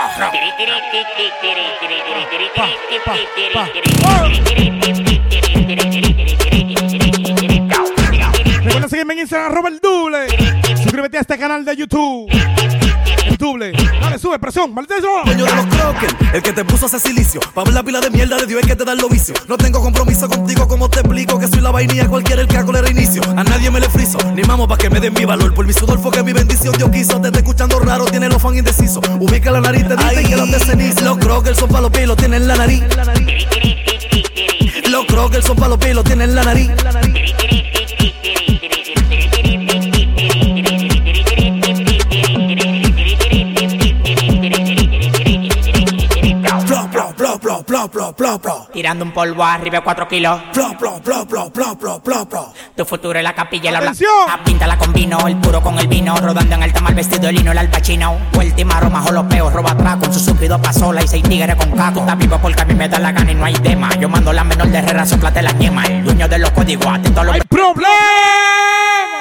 Recuerda 8.64 8.90
seguirme 8.90 9.14
en 9.14 9.20
Instagram, 9.20 9.52
arroba 9.52 9.70
el 9.70 9.80
doble. 9.80 10.28
Suscríbete 10.78 11.18
a 11.18 11.22
este 11.22 11.38
canal 11.38 11.66
de 11.66 11.76
YouTube. 11.76 12.30
El 13.26 13.38
doble. 13.38 13.72
Dale, 14.02 14.20
sube, 14.20 14.40
presión. 14.40 14.74
Maldito. 14.74 15.24
Dueño 15.26 15.46
de 15.46 15.56
los 15.56 15.66
croques, 15.66 16.16
el 16.34 16.42
que 16.42 16.54
te 16.54 16.66
puso 16.66 16.86
hacer 16.86 17.00
silicio. 17.00 17.42
Pa' 17.54 17.64
ver 17.64 17.74
la 17.74 17.84
pila 17.84 18.00
de 18.00 18.10
mierda 18.10 18.38
de 18.38 18.46
Dios 18.46 18.62
es 18.62 18.68
que 18.68 18.76
te 18.76 18.86
da 18.86 18.96
los 18.96 19.10
vicios. 19.10 19.38
No 19.48 19.58
tengo 19.58 19.82
compromiso 19.82 20.30
contigo, 20.30 20.68
como 20.68 20.90
te 20.90 21.00
explico 21.00 21.40
que 21.40 21.48
soy 21.48 21.62
la 21.62 21.72
vainilla, 21.72 22.08
cualquiera 22.08 22.42
el 22.42 22.48
que 22.48 22.58
hago 22.58 22.72
le 22.72 22.82
reinicio. 22.82 23.03
A 23.22 23.44
nadie 23.44 23.70
me 23.70 23.80
le 23.80 23.90
friso, 23.90 24.18
ni 24.34 24.42
mamo 24.42 24.68
pa' 24.68 24.76
que 24.76 24.90
me 24.90 25.00
den 25.00 25.14
mi 25.14 25.24
valor. 25.24 25.54
Por 25.54 25.68
mi 25.68 25.74
sudor 25.74 26.00
fue 26.00 26.12
que 26.12 26.24
mi 26.24 26.34
bendición 26.34 26.74
Dios 26.76 26.90
quiso. 26.90 27.22
Te 27.22 27.28
está 27.28 27.40
escuchando 27.40 27.80
raro, 27.80 28.06
tiene 28.06 28.28
los 28.28 28.42
fans 28.42 28.58
indecisos. 28.58 29.04
Ubica 29.20 29.52
la 29.52 29.62
nariz, 29.62 29.88
te 29.88 29.96
dicen 29.96 30.28
que 30.28 30.36
los 30.36 30.52
de 30.52 30.60
ceniza. 30.60 31.02
Los 31.02 31.18
croques 31.20 31.58
son 31.58 31.70
pa' 31.70 31.82
los 31.82 31.92
pies, 31.92 32.08
lo 32.08 32.16
tienen 32.16 32.42
en 32.42 32.48
la 32.48 32.56
nariz. 32.56 32.82
Los 34.90 35.06
croques 35.06 35.46
son 35.46 35.56
pa' 35.56 35.68
los 35.68 35.78
pies, 35.78 35.94
lo 35.94 36.04
tienen 36.04 36.30
en 36.30 36.36
la 36.36 36.44
nariz. 36.44 36.72
Tirando 48.72 49.04
un 49.06 49.12
polvo 49.12 49.44
arriba 49.44 49.78
de 49.78 49.84
4 49.84 50.08
kilos. 50.08 50.42
Plop, 50.54 50.78
plop, 50.78 51.04
plop, 51.04 51.30
plop, 51.30 51.54
plop, 51.54 51.80
plop, 51.80 52.04
plop, 52.04 52.30
plop. 52.30 52.56
Tu 52.76 52.86
futuro 52.86 53.18
es 53.20 53.24
la 53.24 53.34
capilla 53.34 53.70
y 53.70 53.74
la 53.74 53.82
blanca. 53.82 54.00
Píntala 54.46 54.78
con 54.78 54.94
vino, 54.94 55.28
el 55.28 55.38
puro 55.38 55.62
con 55.62 55.78
el 55.80 55.88
vino. 55.88 56.16
Rodando 56.18 56.56
en 56.56 56.64
alta 56.64 56.82
mal 56.82 56.96
vestido 56.96 57.30
el 57.30 57.36
lino, 57.36 57.52
el 57.52 57.58
alpachino. 57.58 58.18
Vuelta 58.34 58.64
aroma, 58.78 59.02
jolopeo, 59.02 59.50
roba 59.50 59.72
atrás 59.72 59.98
con 59.98 60.14
su 60.14 60.20
suplido 60.20 60.62
pasola 60.62 61.04
y 61.04 61.08
seis 61.08 61.24
tigres 61.24 61.56
con 61.56 61.72
caco. 61.72 62.00
Está 62.00 62.16
vivo 62.16 62.40
porque 62.42 62.62
a 62.62 62.66
mí 62.66 62.74
me 62.74 62.88
da 62.88 63.00
la 63.00 63.12
gana 63.12 63.32
y 63.32 63.36
no 63.36 63.46
hay 63.46 63.54
tema. 63.56 63.90
Yo 63.96 64.10
mando 64.10 64.32
la 64.32 64.44
menor 64.44 64.68
de 64.68 64.78
Herrera, 64.78 65.06
soplate 65.06 65.42
la 65.42 65.52
ñema. 65.52 65.86
El 65.86 66.04
dueño 66.04 66.28
de 66.28 66.40
los 66.40 66.52
códigos, 66.52 66.88
atento 66.88 67.22
a 67.22 67.24
los 67.24 67.38
¡Problema! 67.50 68.73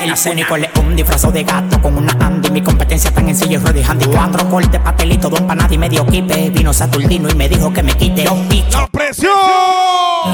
El 0.03 0.11
acénico 0.11 0.57
le 0.57 0.69
un 0.81 0.97
disfrazo 0.97 1.31
de 1.31 1.45
gato 1.45 1.81
con 1.81 1.97
una 1.97 2.13
Andy. 2.19 2.51
Mi 2.51 2.61
competencia 2.61 3.11
está 3.11 3.21
en 3.21 3.37
silla 3.37 3.53
y 3.53 3.57
ruedas 3.59 3.89
handy. 3.89 4.07
Cuatro 4.07 4.51
cortes, 4.51 4.81
pastelito, 4.81 5.31
dos 5.31 5.39
empanadas 5.39 5.71
y 5.71 5.79
medio 5.79 6.05
kipe. 6.05 6.51
Vino 6.51 6.73
Saturnino 6.73 7.29
y 7.31 7.35
me 7.37 7.49
dijo 7.49 7.73
que 7.73 7.85
me 7.85 7.95
quite 7.95 8.25
los 8.25 8.49
bichos. 8.49 8.91
¡Presión! 8.91 9.31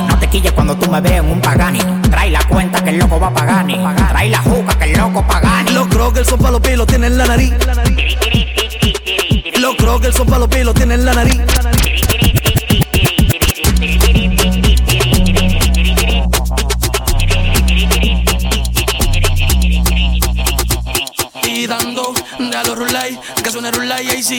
No 0.08 0.18
te 0.18 0.26
quilles 0.28 0.52
cuando 0.52 0.74
tú 0.74 0.90
me 0.90 1.02
veas 1.02 1.22
en 1.22 1.30
un 1.30 1.40
pagani. 1.42 1.80
Trae 2.10 2.30
la 2.30 2.42
cuenta 2.48 2.82
que 2.82 2.90
el 2.90 2.98
loco 2.98 3.20
va 3.20 3.26
a 3.26 3.34
pagani. 3.34 3.78
Trae 4.08 4.30
la 4.30 4.38
juca 4.38 4.78
que 4.78 4.84
el 4.90 4.98
loco 4.98 5.22
pagani. 5.26 5.70
Los 5.72 5.86
croques 5.88 6.26
son 6.26 6.38
pa' 6.38 6.50
los 6.50 6.60
pies, 6.62 6.78
lo 6.78 6.86
tienen 6.86 7.12
en 7.12 7.18
la 7.18 7.26
nariz. 7.26 7.52
Los 9.58 9.76
croques 9.76 10.14
son 10.14 10.26
pa' 10.28 10.38
los 10.38 10.48
pies, 10.48 10.64
lo 10.64 10.72
tienen 10.72 11.00
en 11.00 11.04
la 11.04 11.12
nariz. 11.12 11.40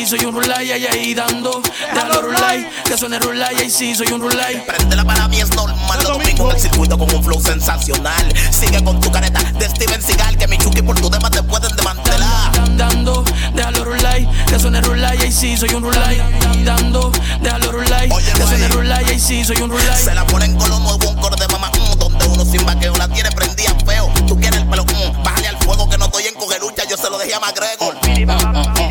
Soy 0.10 0.26
un 0.26 0.34
rulay, 0.34 0.72
ahí 0.72 0.88
ahí 0.88 1.14
dando, 1.14 1.62
déjalo 1.94 2.22
rulay, 2.24 2.68
que 2.84 2.98
suene 2.98 3.20
rulay, 3.20 3.56
ahí 3.58 3.70
sí, 3.70 3.94
soy 3.94 4.08
un 4.08 4.20
rulay. 4.20 4.60
Prendela 4.66 5.06
para 5.06 5.28
mí 5.28 5.40
es 5.40 5.54
normal. 5.54 6.00
Los 6.02 6.18
domingos 6.18 6.50
en 6.50 6.56
el 6.56 6.62
circuito 6.62 6.98
con 6.98 7.14
un 7.14 7.24
flow 7.24 7.40
sensacional. 7.40 8.34
Sigue 8.50 8.84
con 8.84 9.00
tu 9.00 9.12
careta 9.12 9.40
de 9.60 9.70
Steven 9.70 10.02
Seagal. 10.02 10.36
Que 10.36 10.48
mi 10.48 10.58
chuki 10.58 10.82
por 10.82 11.00
tu 11.00 11.12
demás 11.12 11.30
te 11.30 11.44
pueden 11.44 11.76
desmantelar. 11.76 12.76
Dando, 12.76 13.24
déjalo 13.54 13.86
rulay, 13.86 14.28
que 14.48 14.60
suene 14.60 14.82
rulay, 14.82 15.16
ahí 15.20 15.32
sí, 15.32 15.56
soy 15.56 15.70
un 15.76 15.84
rulay. 15.84 16.18
Dando, 16.66 17.12
déjalo 17.42 17.72
rulay, 17.72 18.10
que 18.10 18.48
suene 18.48 18.68
rulay, 18.70 19.06
ahí 19.06 19.20
sí, 19.20 19.46
soy 19.46 19.58
un 19.58 19.70
rulay. 19.70 19.96
Se 20.04 20.16
la 20.16 20.26
ponen 20.26 20.56
con 20.56 20.72
lo 20.72 20.80
nuevo, 20.80 21.08
un 21.08 21.18
coro 21.18 21.36
de 21.36 21.48
mamá. 21.50 21.70
mm, 21.70 22.00
donde 22.00 22.26
uno 22.26 22.46
sin 22.46 22.66
vaqueo 22.66 22.96
la 22.96 23.08
tiene 23.10 23.30
prendida 23.32 23.76
feo. 23.86 24.12
Tú 24.28 24.36
quieres 24.40 24.60
el 24.60 24.68
pelo, 24.70 24.86
mm, 24.86 25.24
bájale 25.24 25.50
al 25.50 25.58
fuego 25.60 25.88
que 25.88 26.00
no 26.00 26.06
estoy 26.06 26.24
en 26.26 26.34
cogelucha. 26.34 26.84
Yo 26.90 26.98
se 26.98 27.10
lo 27.12 27.20
dejé 27.20 27.36
a 27.36 27.40
McGregor. 27.40 28.89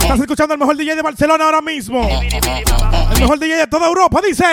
Estás 0.00 0.20
escuchando 0.20 0.54
el 0.54 0.60
mejor 0.60 0.76
DJ 0.76 0.96
de 0.96 1.02
Barcelona 1.02 1.44
ahora 1.44 1.62
mismo. 1.62 2.08
El 3.12 3.20
mejor 3.20 3.38
DJ 3.38 3.56
de 3.56 3.66
toda 3.66 3.86
Europa, 3.86 4.20
dice. 4.26 4.44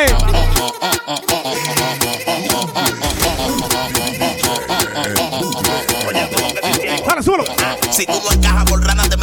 Dale, 7.06 7.24
súbelo. 7.24 7.44
Si 7.92 8.06
tú 8.06 8.14
no 8.24 8.32
encajas 8.32 8.66
por 8.66 8.86
rana, 8.86 9.04
te 9.10 9.18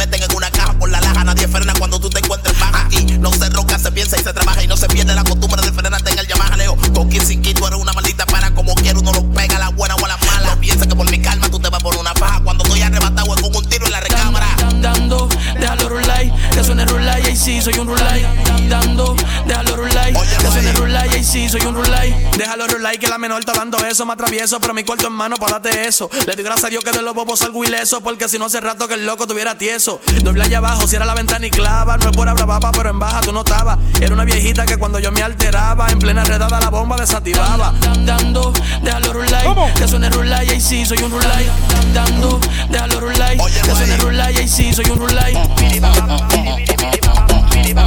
menor 23.25 23.39
está 23.39 23.53
dando 23.53 23.79
eso, 23.79 24.05
me 24.05 24.13
atravieso, 24.13 24.59
pero 24.59 24.75
mi 24.75 24.83
cuarto 24.83 25.07
en 25.07 25.13
mano, 25.13 25.37
para 25.37 25.53
darte 25.53 25.87
eso. 25.87 26.11
Le 26.27 26.35
doy 26.35 26.43
gracias 26.43 26.65
a 26.65 26.69
Dios 26.69 26.83
que 26.83 26.91
de 26.91 27.01
los 27.01 27.15
bobos 27.15 27.39
salgo 27.39 27.65
ileso, 27.65 27.99
porque 28.01 28.29
si 28.29 28.37
no 28.37 28.45
hace 28.45 28.61
rato 28.61 28.87
que 28.87 28.93
el 28.93 29.05
loco 29.05 29.25
tuviera 29.25 29.57
tieso. 29.57 29.99
Doble 30.21 30.43
allá 30.43 30.59
abajo, 30.59 30.87
cierra 30.87 31.05
la 31.05 31.15
ventana 31.15 31.47
y 31.47 31.49
clava. 31.49 31.97
No 31.97 32.11
es 32.11 32.15
por 32.15 32.31
bravapa, 32.31 32.71
pero 32.71 32.91
en 32.91 32.99
baja 32.99 33.21
tú 33.21 33.31
no 33.31 33.39
estabas. 33.39 33.79
Era 33.99 34.13
una 34.13 34.25
viejita 34.25 34.67
que 34.67 34.77
cuando 34.77 34.99
yo 34.99 35.11
me 35.11 35.23
alteraba, 35.23 35.87
en 35.89 35.97
plena 35.97 36.23
redada 36.23 36.59
la 36.59 36.69
bomba 36.69 36.97
desactivaba. 36.97 37.73
Dando, 38.05 38.53
déjalo 38.83 39.13
rulay, 39.13 39.47
que 39.75 39.87
suene 39.87 40.09
rulay, 40.11 40.47
ahí 40.47 40.61
sí, 40.61 40.85
soy 40.85 40.99
un 40.99 41.09
rulay. 41.09 41.49
Dando, 41.95 42.39
déjalo 42.69 42.99
rulay, 42.99 43.37
que 43.37 43.71
suene 43.71 43.97
rulay, 43.97 44.37
ahí 44.37 44.47
sí, 44.47 44.71
soy 44.71 44.85
un 44.85 44.99
rulay. 44.99 45.33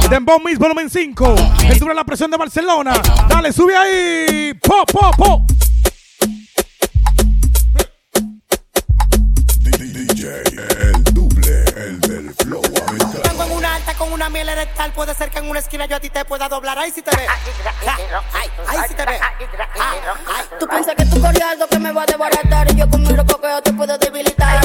Dembow 0.09 0.39
Mix 0.39 0.57
volumen 0.57 0.89
5. 0.89 1.35
El 1.63 1.79
dura 1.79 1.93
la 1.93 2.03
presión 2.03 2.31
de 2.31 2.37
Barcelona. 2.37 2.93
Dale, 3.27 3.51
sube 3.51 3.75
ahí. 3.75 4.53
Po, 4.55 4.85
po, 4.85 5.11
po. 5.17 5.45
Vengo 13.23 13.43
en 13.43 13.51
una 13.51 13.75
alta 13.75 13.93
con 13.95 14.11
una 14.11 14.29
miel 14.29 14.49
erectal. 14.49 14.91
Puede 14.93 15.13
ser 15.13 15.29
que 15.29 15.39
en 15.39 15.49
una 15.49 15.59
esquina 15.59 15.85
yo 15.85 15.95
a 15.97 15.99
ti 15.99 16.09
te 16.09 16.25
pueda 16.25 16.49
doblar. 16.49 16.77
Ahí 16.77 16.91
sí 16.91 17.01
te 17.01 17.15
ve. 17.15 17.27
Ahí 17.27 18.79
sí 18.87 18.93
te 18.95 19.05
ve. 19.05 19.19
Tú 20.59 20.67
piensas 20.67 20.95
que 20.95 21.05
tú 21.05 21.21
corres 21.21 21.41
algo 21.41 21.67
que 21.67 21.79
me 21.79 21.91
va 21.91 22.03
a 22.03 22.05
desbaratar 22.05 22.71
y 22.71 22.75
yo 22.75 22.89
con 22.89 23.01
mi 23.03 23.15
coqueo 23.15 23.61
te 23.61 23.73
puedo 23.73 23.97
debilitar. 23.97 24.59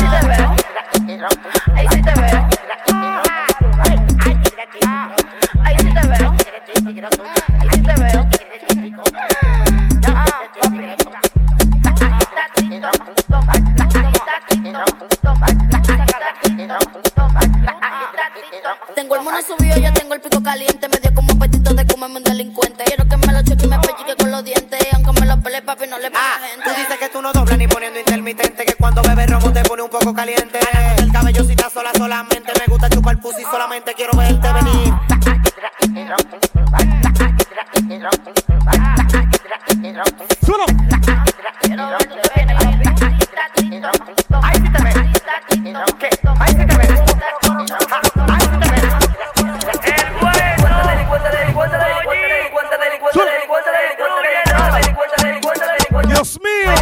Dios 56.07 56.39
mío. 56.41 56.75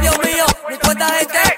Dios 0.00 0.18
mío, 0.24 0.44
mi 0.68 0.76
cuenta 0.78 1.06
de. 1.06 1.51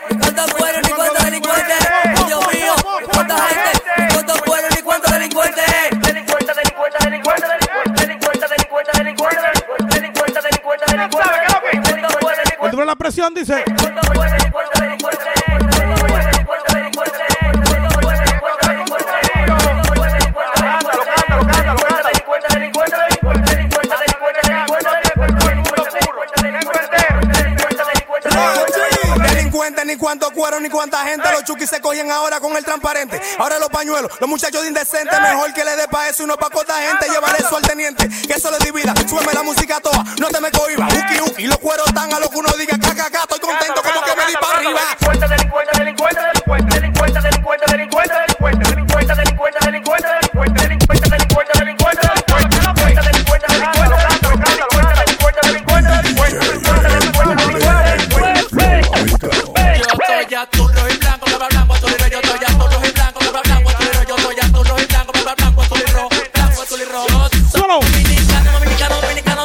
Cuánta 30.75 31.05
gente. 31.05 31.31
Los 31.31 31.45
chukis 31.45 31.71
se 31.71 31.81
cogen 31.81 32.11
ahora 32.11 32.41
con 32.41 32.57
el 32.57 32.65
transparente. 32.65 33.21
Ahora 33.39 33.59
los 33.59 33.69
pañuelos, 33.69 34.11
los 34.21 34.29
muchachos 34.29 34.63
de 34.63 34.69
indecente. 34.69 35.19
Mejor 35.21 35.55
que 35.55 35.65
le 35.65 35.77
dé 35.77 35.89
pa' 35.89 36.09
eso 36.09 36.25
y 36.25 36.27
no 36.27 36.37
pa' 36.37 36.51
corta 36.51 36.75
gente. 36.75 37.09
Llévale 37.09 37.39
eso 37.39 37.57
al 37.57 37.63
teniente, 37.63 38.09
que 38.27 38.35
eso 38.35 38.51
le 38.51 38.59
divida. 38.59 38.93
Súbeme 39.09 39.33
la 39.33 39.43
música 39.43 39.81
toda, 39.81 40.05
no 40.19 40.29
te 40.29 40.41
me 40.41 40.51
cohiba. 40.51 40.87
Uki, 40.87 41.31
uki, 41.31 41.47
los 41.47 41.59
cueros 41.59 41.87
tan 41.95 42.13
a 42.13 42.19
lo 42.19 42.29
que 42.29 42.39
uno 42.39 42.51
diga. 42.59 42.77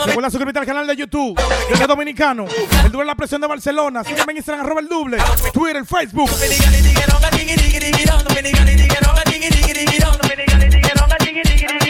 Recuerda 0.05 0.31
suscribirte 0.31 0.59
al 0.59 0.65
canal 0.65 0.87
de 0.87 0.95
YouTube. 0.95 1.39
Yo 1.69 1.77
soy 1.77 1.87
dominicano. 1.87 2.45
El 2.83 2.91
duelo 2.91 2.99
de 2.99 3.05
la 3.05 3.15
presión 3.15 3.39
de 3.41 3.47
Barcelona. 3.47 4.03
Sígueme 4.03 4.31
en 4.31 4.37
Instagram, 4.37 4.65
arroba 4.65 4.81
el 4.81 4.89
doble. 4.89 5.17
Twitter, 5.53 5.85
Facebook. 5.85 6.29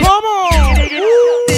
¿Cómo? 0.01 0.49
Dominicano 0.51 1.48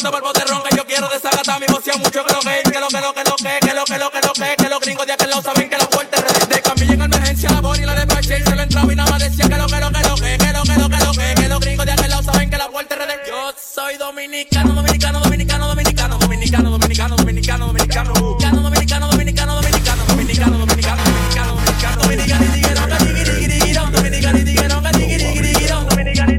tigueromo, 0.00 0.10
50 0.10 0.10
por 0.10 0.22
bote 0.22 0.44
ron, 0.46 0.62
que 0.62 0.76
yo 0.76 0.84
quiero 0.86 1.08
desacatar 1.08 1.60
mi 1.60 1.66
emoción 1.66 1.98
mucho 2.00 2.24
que 2.24 2.32
lo 2.32 2.40
que 2.40 2.70
que 2.70 2.80
lo 2.80 2.88
que 2.88 3.00
lo 3.00 3.12
que 3.12 3.24
lo 3.24 3.36
que 3.36 3.58
que 3.60 3.74
lo 3.74 3.84
que 3.84 3.98
lo 3.98 4.10
que 4.10 4.20
lo 4.20 4.32
que 4.32 4.56
que 4.56 4.68
los 4.68 4.80
gringos 4.80 5.06
de 5.06 5.12
aquel 5.12 5.30
lado 5.30 5.42
saben 5.42 5.68
que 5.68 5.78
la 5.78 5.86
puerta 5.88 6.16
es 6.18 6.48
de 6.48 6.62
cambio 6.62 6.92
en 6.92 7.02
emergencia 7.02 7.50
la 7.50 7.60
bori 7.60 7.84
la 7.84 7.94
despaché 7.94 8.38
y 8.38 8.42
se 8.42 8.56
lo 8.56 8.62
entraba 8.62 8.92
y 8.92 8.96
nada 8.96 9.10
más 9.10 9.20
decía 9.20 9.48
que 9.48 9.56
lo 9.56 9.66
que 9.66 9.80
lo 9.80 9.90
que 9.90 10.02
lo 10.02 10.14
que 10.16 10.38
que 10.38 10.52
lo 10.52 10.62
que 10.62 10.76
lo 10.76 10.88
que 10.88 10.98
lo 11.04 11.34
que 11.34 11.48
los 11.48 11.60
gringos 11.60 11.86
de 11.86 11.92
aquel 11.92 12.10
lado 12.10 12.22
saben 12.22 12.50
que 12.50 12.56
la 12.56 12.68
puerta 12.68 12.94
es 12.94 13.06
de 13.06 13.30
yo 13.30 13.52
soy 13.56 13.96
dominicano 13.96 14.74
dominicano 14.74 15.20
dominicano 15.20 15.66
dominicano 15.68 16.18
dominicano 16.18 16.70
dominicano 16.70 17.16
dominicano 17.16 17.66
dominicano 17.66 18.06
dominicano 18.06 19.06
dominicano 19.06 19.54
dominicano 19.54 19.54
dominicano 19.54 19.96
dominicano 20.06 20.96
dominicano 20.96 21.96
dominicano 21.96 21.96
dominicano 21.96 23.90
dominicano 23.90 23.90
dominicano 23.90 24.38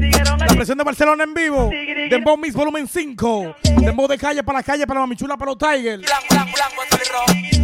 tigueromo 0.00 0.44
La 0.44 0.54
presión 0.54 0.78
de 0.78 0.84
Barcelona 0.84 1.24
en 1.24 1.34
vivo. 1.34 1.70
Dembow 2.12 2.36
Mix 2.36 2.52
Volumen 2.54 2.86
5. 2.86 3.56
Dembow 3.80 4.06
de 4.06 4.18
calle 4.18 4.42
para 4.42 4.58
la 4.58 4.62
calle, 4.62 4.86
para 4.86 5.00
la 5.00 5.06
mamichula, 5.06 5.34
para 5.38 5.52
los 5.52 5.56
Tigers. 5.56 6.02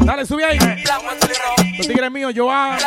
Dale, 0.07 0.25
sube 0.25 0.43
ahí. 0.43 0.59
Los 1.77 1.87
tigres 1.87 2.11
míos, 2.11 2.33
Joan. 2.35 2.79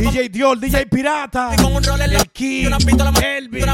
DJ 0.00 0.28
Dior, 0.28 0.60
DJ 0.60 0.84
Pirata. 0.84 1.52
El 1.54 2.30
Kid. 2.30 2.68
Elvis. 3.22 3.64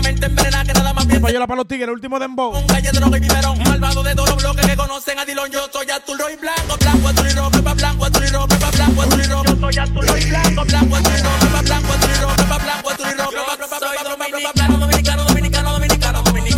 Payola 1.20 1.46
para 1.48 1.57
los 1.57 1.66
tigres, 1.66 1.88
último 1.88 2.20
Dembow. 2.20 2.53
un 2.57 3.62
malvado 3.64 4.05
de 4.05 4.14
todos 4.14 4.29
los 4.29 4.42
bloques 4.42 4.66
que 4.66 4.76
conocen 4.76 5.18
a 5.18 5.24
Dilon 5.24 5.50
yo 5.50 5.66
soy 5.72 5.90
azul 5.90 6.16
rojo 6.18 6.31
y 6.31 6.37
blanco 6.37 6.76
blanco 6.79 7.09
azul 7.09 7.26
y 7.26 7.33
rojo 7.33 7.50
pepa 7.50 7.74
blanco 7.74 8.05
azul 8.05 8.24
y 8.24 8.29
rojo 8.29 8.46
blanco 8.46 9.03
yo 9.44 9.61
soy 9.61 9.79
azul 9.79 10.07
rojo 10.07 10.18
y 10.18 10.24
blanco 10.31 10.64
blanco 10.64 10.98
y 10.98 11.22
rojo 11.22 12.37
pepa 12.37 12.59
blanco 12.59 12.90
azul 12.90 13.07
y 13.11 13.14
blanco 13.14 14.09
dominicano 14.09 14.89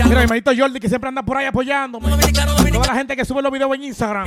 Mira, 0.05 0.21
mi 0.21 0.27
manito 0.27 0.51
Jordi 0.57 0.81
que 0.81 0.89
siempre 0.89 1.09
anda 1.09 1.23
por 1.23 1.37
ahí 1.37 1.47
apoyándome. 1.47 2.11
Toda 2.73 2.87
la 2.87 2.95
gente 2.95 3.17
que 3.17 3.25
sube 3.25 3.43
los 3.43 3.53
videos 3.53 3.75
en 3.75 3.85
Instagram. 3.85 4.27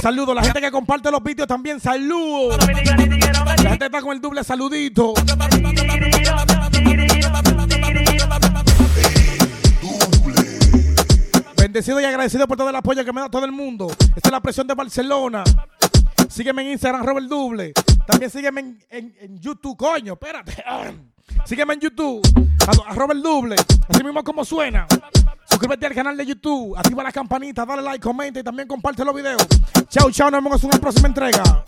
Saludos. 0.00 0.34
La 0.34 0.42
gente 0.42 0.60
que 0.60 0.70
comparte 0.70 1.10
los 1.10 1.22
vídeos 1.22 1.46
también. 1.48 1.80
Saludos. 1.80 2.56
La 2.58 3.70
gente 3.70 3.86
está 3.86 4.00
con 4.00 4.12
el 4.12 4.20
doble 4.20 4.42
saludito. 4.44 5.14
Bendecido 11.56 12.00
y 12.00 12.04
agradecido 12.04 12.46
por 12.48 12.56
todo 12.56 12.70
el 12.70 12.76
apoyo 12.76 13.04
que 13.04 13.12
me 13.12 13.20
da 13.20 13.28
todo 13.28 13.44
el 13.44 13.52
mundo. 13.52 13.88
Esta 14.16 14.28
es 14.28 14.32
la 14.32 14.40
presión 14.40 14.66
de 14.66 14.74
Barcelona. 14.74 15.44
Sígueme 16.28 16.62
en 16.62 16.68
Instagram, 16.72 17.04
Robert 17.04 17.26
Double. 17.26 17.72
También 18.06 18.30
sígueme 18.30 18.60
en, 18.60 18.78
en- 18.90 19.14
en 19.20 19.38
YouTube, 19.40 19.76
coño, 19.76 20.14
espérate. 20.14 20.64
Sígueme 21.44 21.74
en 21.74 21.80
YouTube, 21.80 22.20
a, 22.66 22.90
a 22.90 22.94
Robert 22.94 23.20
Double. 23.20 23.56
Así 23.88 24.04
mismo 24.04 24.22
como 24.22 24.44
suena. 24.44 24.86
Suscríbete 25.48 25.86
al 25.86 25.94
canal 25.94 26.16
de 26.16 26.26
YouTube, 26.26 26.76
activa 26.76 27.02
la 27.02 27.12
campanita, 27.12 27.66
dale 27.66 27.82
like, 27.82 28.00
comenta 28.00 28.40
y 28.40 28.42
también 28.42 28.68
comparte 28.68 29.04
los 29.04 29.14
videos. 29.14 29.46
Chao, 29.88 30.10
chao, 30.10 30.30
nos 30.30 30.42
vemos 30.42 30.62
en 30.62 30.70
una 30.70 30.78
próxima 30.78 31.08
entrega. 31.08 31.64